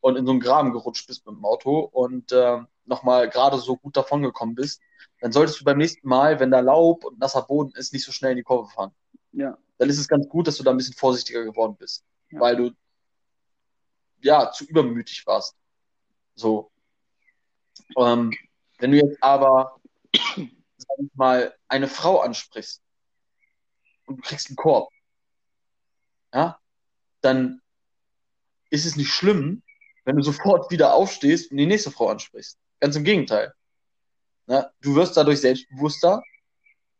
und 0.00 0.16
in 0.16 0.26
so 0.26 0.32
einen 0.32 0.40
Graben 0.40 0.72
gerutscht 0.72 1.06
bist 1.06 1.24
mit 1.26 1.34
dem 1.34 1.44
Auto 1.46 1.78
und 1.80 2.30
ähm, 2.32 2.66
nochmal 2.84 3.30
gerade 3.30 3.56
so 3.58 3.76
gut 3.78 3.96
davongekommen 3.96 4.54
bist, 4.54 4.82
dann 5.20 5.32
solltest 5.32 5.60
du 5.60 5.64
beim 5.64 5.78
nächsten 5.78 6.06
Mal, 6.06 6.40
wenn 6.40 6.50
da 6.50 6.60
Laub 6.60 7.04
und 7.04 7.18
nasser 7.18 7.42
Boden 7.42 7.72
ist, 7.74 7.92
nicht 7.94 8.04
so 8.04 8.12
schnell 8.12 8.32
in 8.32 8.36
die 8.38 8.42
Kurve 8.42 8.68
fahren. 8.68 8.92
Ja. 9.32 9.56
Dann 9.78 9.88
ist 9.88 9.98
es 9.98 10.08
ganz 10.08 10.28
gut, 10.28 10.46
dass 10.46 10.58
du 10.58 10.62
da 10.62 10.72
ein 10.72 10.76
bisschen 10.76 10.94
vorsichtiger 10.94 11.44
geworden 11.44 11.76
bist, 11.78 12.04
Ja. 12.30 12.40
weil 12.40 12.56
du 12.56 12.70
ja 14.20 14.50
zu 14.52 14.64
übermütig 14.66 15.26
warst. 15.26 15.56
So. 16.34 16.71
Ähm, 17.96 18.32
wenn 18.78 18.92
du 18.92 18.98
jetzt 18.98 19.22
aber, 19.22 19.80
sag 20.12 20.98
ich 20.98 21.14
mal, 21.14 21.54
eine 21.68 21.88
Frau 21.88 22.20
ansprichst 22.20 22.82
und 24.06 24.16
du 24.16 24.22
kriegst 24.22 24.48
einen 24.48 24.56
Korb, 24.56 24.90
ja, 26.34 26.58
dann 27.20 27.60
ist 28.70 28.86
es 28.86 28.96
nicht 28.96 29.12
schlimm, 29.12 29.62
wenn 30.04 30.16
du 30.16 30.22
sofort 30.22 30.70
wieder 30.70 30.94
aufstehst 30.94 31.50
und 31.50 31.58
die 31.58 31.66
nächste 31.66 31.90
Frau 31.90 32.08
ansprichst. 32.08 32.58
Ganz 32.80 32.96
im 32.96 33.04
Gegenteil. 33.04 33.54
Ja, 34.46 34.70
du 34.80 34.94
wirst 34.96 35.16
dadurch 35.16 35.40
selbstbewusster 35.40 36.22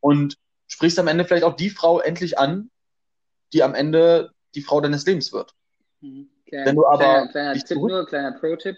und 0.00 0.36
sprichst 0.66 0.98
am 0.98 1.08
Ende 1.08 1.24
vielleicht 1.24 1.44
auch 1.44 1.56
die 1.56 1.70
Frau 1.70 2.00
endlich 2.00 2.38
an, 2.38 2.70
die 3.52 3.62
am 3.62 3.74
Ende 3.74 4.32
die 4.54 4.62
Frau 4.62 4.80
deines 4.80 5.04
Lebens 5.06 5.32
wird. 5.32 5.54
Mhm. 6.00 6.30
Kleiner, 6.46 6.66
Wenn 6.66 6.76
du 6.76 6.86
aber 6.86 6.98
kleiner, 6.98 7.28
kleiner 7.28 7.54
Tipp 7.54 7.78
nur, 7.78 8.06
kleiner 8.06 8.32
Pro-Tipp. 8.32 8.76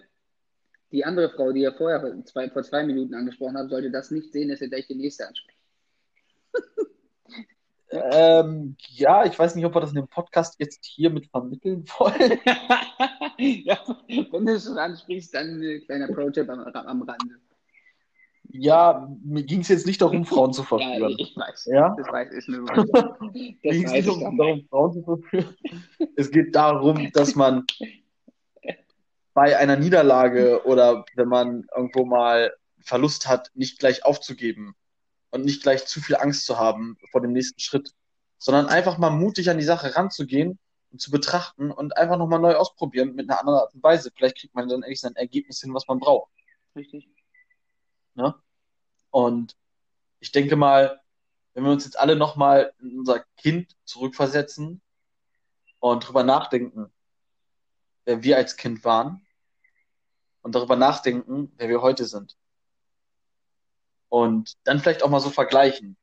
Die 0.92 1.04
andere 1.04 1.30
Frau, 1.30 1.52
die 1.52 1.62
ihr 1.62 1.72
vorher 1.72 2.00
vor 2.00 2.24
zwei, 2.24 2.48
vor 2.50 2.62
zwei 2.62 2.84
Minuten 2.84 3.14
angesprochen 3.14 3.56
habt, 3.56 3.70
sollte 3.70 3.90
das 3.90 4.10
nicht 4.10 4.32
sehen, 4.32 4.48
dass 4.48 4.60
ihr 4.60 4.68
gleich 4.68 4.86
die 4.86 4.94
nächste 4.94 5.26
anspricht. 5.26 5.58
Ähm, 7.90 8.76
ja, 8.90 9.24
ich 9.24 9.38
weiß 9.38 9.54
nicht, 9.54 9.64
ob 9.64 9.74
wir 9.74 9.80
das 9.80 9.90
in 9.90 9.96
dem 9.96 10.08
Podcast 10.08 10.56
jetzt 10.58 10.84
hier 10.84 11.10
mit 11.10 11.26
vermitteln 11.28 11.84
wollen. 11.98 12.40
ja, 13.64 13.78
wenn 14.08 14.46
du 14.46 14.52
es 14.54 14.64
schon 14.64 14.78
ansprichst, 14.78 15.34
dann 15.34 15.62
äh, 15.62 15.78
kleiner 15.80 16.08
Pro-Tipp 16.08 16.48
am, 16.48 16.60
am 16.60 17.02
Rande. 17.02 17.36
Ja, 18.50 19.08
mir 19.24 19.42
ging 19.44 19.60
es 19.60 19.68
jetzt 19.68 19.86
nicht 19.86 20.00
darum, 20.02 20.24
Frauen 20.24 20.52
zu 20.52 20.62
Ja, 20.62 20.66
verführen. 20.68 21.14
ich 21.18 21.36
weiß. 21.36 21.66
Ja? 21.72 21.94
Das 21.96 22.08
weiß 22.08 22.32
ich 22.32 22.48
nur. 22.48 22.62
Mir 23.32 23.54
Das 23.62 23.72
ging 23.72 23.84
es 23.84 23.92
weiß 23.92 23.92
nicht 23.92 23.94
ich 24.00 24.06
doch. 24.06 24.36
darum, 24.36 24.66
Frauen 24.68 24.92
zu 24.92 25.02
verführen. 25.02 25.56
Es 26.16 26.30
geht 26.30 26.54
darum, 26.54 27.10
dass 27.12 27.34
man 27.34 27.64
bei 29.34 29.58
einer 29.58 29.76
Niederlage 29.76 30.64
oder 30.64 31.04
wenn 31.16 31.28
man 31.28 31.66
irgendwo 31.74 32.06
mal 32.06 32.56
Verlust 32.80 33.26
hat, 33.26 33.50
nicht 33.54 33.78
gleich 33.80 34.04
aufzugeben 34.04 34.74
und 35.30 35.44
nicht 35.44 35.62
gleich 35.62 35.86
zu 35.86 36.00
viel 36.00 36.16
Angst 36.16 36.46
zu 36.46 36.58
haben 36.58 36.96
vor 37.10 37.20
dem 37.20 37.32
nächsten 37.32 37.60
Schritt, 37.60 37.92
sondern 38.38 38.66
einfach 38.66 38.96
mal 38.96 39.10
mutig 39.10 39.50
an 39.50 39.58
die 39.58 39.64
Sache 39.64 39.96
ranzugehen 39.96 40.58
und 40.92 41.00
zu 41.00 41.10
betrachten 41.10 41.72
und 41.72 41.96
einfach 41.96 42.16
nochmal 42.16 42.38
neu 42.38 42.54
ausprobieren 42.54 43.14
mit 43.14 43.28
einer 43.28 43.40
anderen 43.40 43.58
Art 43.58 43.74
und 43.74 43.82
Weise. 43.82 44.12
Vielleicht 44.14 44.38
kriegt 44.38 44.54
man 44.54 44.68
dann 44.68 44.82
endlich 44.82 45.00
sein 45.00 45.16
Ergebnis 45.16 45.60
hin, 45.60 45.74
was 45.74 45.88
man 45.88 45.98
braucht. 45.98 46.30
Richtig. 46.76 47.08
Ne? 48.14 48.34
Und 49.10 49.56
ich 50.20 50.30
denke 50.30 50.54
mal, 50.54 51.00
wenn 51.54 51.64
wir 51.64 51.72
uns 51.72 51.84
jetzt 51.84 51.98
alle 51.98 52.14
nochmal 52.14 52.72
in 52.80 53.00
unser 53.00 53.24
Kind 53.36 53.76
zurückversetzen 53.84 54.80
und 55.80 56.06
drüber 56.06 56.22
nachdenken, 56.22 56.92
wer 58.04 58.22
wir 58.22 58.36
als 58.36 58.56
Kind 58.56 58.84
waren 58.84 59.23
und 60.44 60.54
darüber 60.54 60.76
nachdenken, 60.76 61.50
wer 61.56 61.68
wir 61.68 61.80
heute 61.80 62.04
sind. 62.04 62.36
Und 64.10 64.52
dann 64.64 64.78
vielleicht 64.78 65.02
auch 65.02 65.08
mal 65.08 65.20
so 65.20 65.30
vergleichen. 65.30 65.96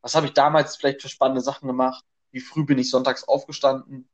Was 0.00 0.14
habe 0.14 0.26
ich 0.26 0.32
damals 0.32 0.76
vielleicht 0.76 1.02
für 1.02 1.10
spannende 1.10 1.42
Sachen 1.42 1.68
gemacht? 1.68 2.02
Wie 2.30 2.40
früh 2.40 2.64
bin 2.64 2.78
ich 2.78 2.90
sonntags 2.90 3.24
aufgestanden? 3.24 4.08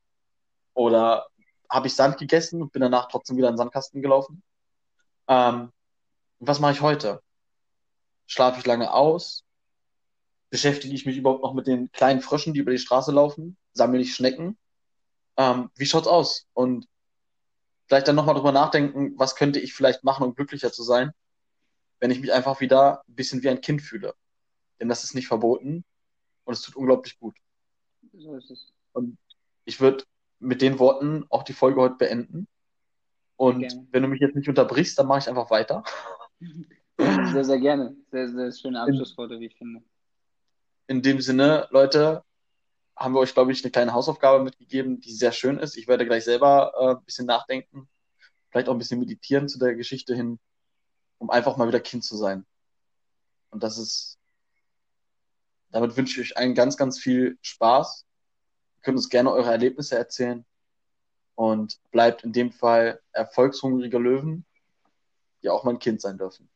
Oder 0.73 1.27
habe 1.69 1.87
ich 1.87 1.95
Sand 1.95 2.17
gegessen 2.17 2.61
und 2.61 2.73
bin 2.73 2.81
danach 2.81 3.07
trotzdem 3.07 3.37
wieder 3.37 3.47
in 3.47 3.53
den 3.53 3.57
Sandkasten 3.57 4.01
gelaufen. 4.01 4.43
Ähm, 5.29 5.71
was 6.39 6.59
mache 6.59 6.73
ich 6.73 6.81
heute? 6.81 7.23
Schlafe 8.27 8.59
ich 8.59 8.65
lange 8.65 8.93
aus? 8.93 9.45
Beschäftige 10.49 10.93
ich 10.93 11.05
mich 11.05 11.15
überhaupt 11.15 11.43
noch 11.43 11.53
mit 11.53 11.65
den 11.65 11.91
kleinen 11.93 12.21
Fröschen, 12.21 12.53
die 12.53 12.59
über 12.59 12.71
die 12.71 12.77
Straße 12.77 13.13
laufen? 13.13 13.57
Sammle 13.71 14.01
ich 14.01 14.13
Schnecken? 14.13 14.57
Ähm, 15.37 15.71
wie 15.75 15.85
schaut's 15.85 16.07
aus? 16.07 16.45
Und 16.53 16.87
vielleicht 17.87 18.07
dann 18.07 18.15
nochmal 18.15 18.35
drüber 18.35 18.51
nachdenken, 18.51 19.13
was 19.17 19.35
könnte 19.35 19.59
ich 19.59 19.73
vielleicht 19.73 20.03
machen, 20.03 20.23
um 20.23 20.35
glücklicher 20.35 20.71
zu 20.71 20.83
sein, 20.83 21.11
wenn 21.99 22.11
ich 22.11 22.19
mich 22.19 22.33
einfach 22.33 22.59
wieder 22.61 23.03
ein 23.07 23.15
bisschen 23.15 23.43
wie 23.43 23.49
ein 23.49 23.61
Kind 23.61 23.81
fühle. 23.81 24.13
Denn 24.79 24.89
das 24.89 25.03
ist 25.03 25.13
nicht 25.13 25.27
verboten 25.27 25.83
und 26.43 26.53
es 26.53 26.61
tut 26.61 26.75
unglaublich 26.75 27.19
gut. 27.19 27.35
So 28.13 28.35
ist 28.35 28.51
es. 28.51 28.73
Und 28.93 29.17
ich 29.65 29.79
würde 29.79 30.03
mit 30.39 30.61
den 30.61 30.79
Worten 30.79 31.25
auch 31.29 31.43
die 31.43 31.53
Folge 31.53 31.81
heute 31.81 31.95
beenden. 31.95 32.47
Und 33.37 33.87
wenn 33.91 34.03
du 34.03 34.09
mich 34.09 34.19
jetzt 34.19 34.35
nicht 34.35 34.49
unterbrichst, 34.49 34.97
dann 34.99 35.07
mache 35.07 35.19
ich 35.19 35.29
einfach 35.29 35.49
weiter. 35.49 35.83
Sehr, 36.97 37.43
sehr 37.43 37.59
gerne. 37.59 37.95
Sehr, 38.11 38.29
sehr 38.29 38.51
schöne 38.51 38.81
Abschlussworte, 38.81 39.39
wie 39.39 39.47
ich 39.47 39.55
finde. 39.55 39.81
In 40.87 41.01
dem 41.01 41.21
Sinne, 41.21 41.67
Leute, 41.71 42.23
haben 42.95 43.13
wir 43.13 43.19
euch, 43.19 43.33
glaube 43.33 43.51
ich, 43.51 43.63
eine 43.63 43.71
kleine 43.71 43.93
Hausaufgabe 43.93 44.43
mitgegeben, 44.43 45.01
die 45.01 45.13
sehr 45.13 45.31
schön 45.31 45.57
ist. 45.57 45.77
Ich 45.77 45.87
werde 45.87 46.05
gleich 46.05 46.23
selber 46.23 46.73
äh, 46.79 46.95
ein 46.95 47.05
bisschen 47.05 47.25
nachdenken, 47.25 47.89
vielleicht 48.49 48.69
auch 48.69 48.73
ein 48.73 48.79
bisschen 48.79 48.99
meditieren 48.99 49.47
zu 49.47 49.59
der 49.59 49.75
Geschichte 49.75 50.15
hin, 50.15 50.39
um 51.17 51.29
einfach 51.29 51.57
mal 51.57 51.67
wieder 51.67 51.79
Kind 51.79 52.03
zu 52.03 52.15
sein. 52.17 52.45
Und 53.49 53.63
das 53.63 53.77
ist, 53.77 54.19
damit 55.71 55.95
wünsche 55.97 56.21
ich 56.21 56.31
euch 56.31 56.37
allen 56.37 56.55
ganz, 56.55 56.77
ganz 56.77 56.99
viel 56.99 57.37
Spaß. 57.41 58.05
Ihr 58.77 58.81
könnt 58.81 58.97
uns 58.97 59.09
gerne 59.09 59.31
eure 59.31 59.51
Erlebnisse 59.51 59.97
erzählen 59.97 60.45
und 61.35 61.79
bleibt 61.91 62.23
in 62.23 62.33
dem 62.33 62.51
Fall 62.51 63.01
erfolgshungrige 63.11 63.97
Löwen, 63.97 64.45
die 65.41 65.49
auch 65.49 65.63
mal 65.63 65.71
ein 65.71 65.79
Kind 65.79 66.01
sein 66.01 66.17
dürfen. 66.17 66.49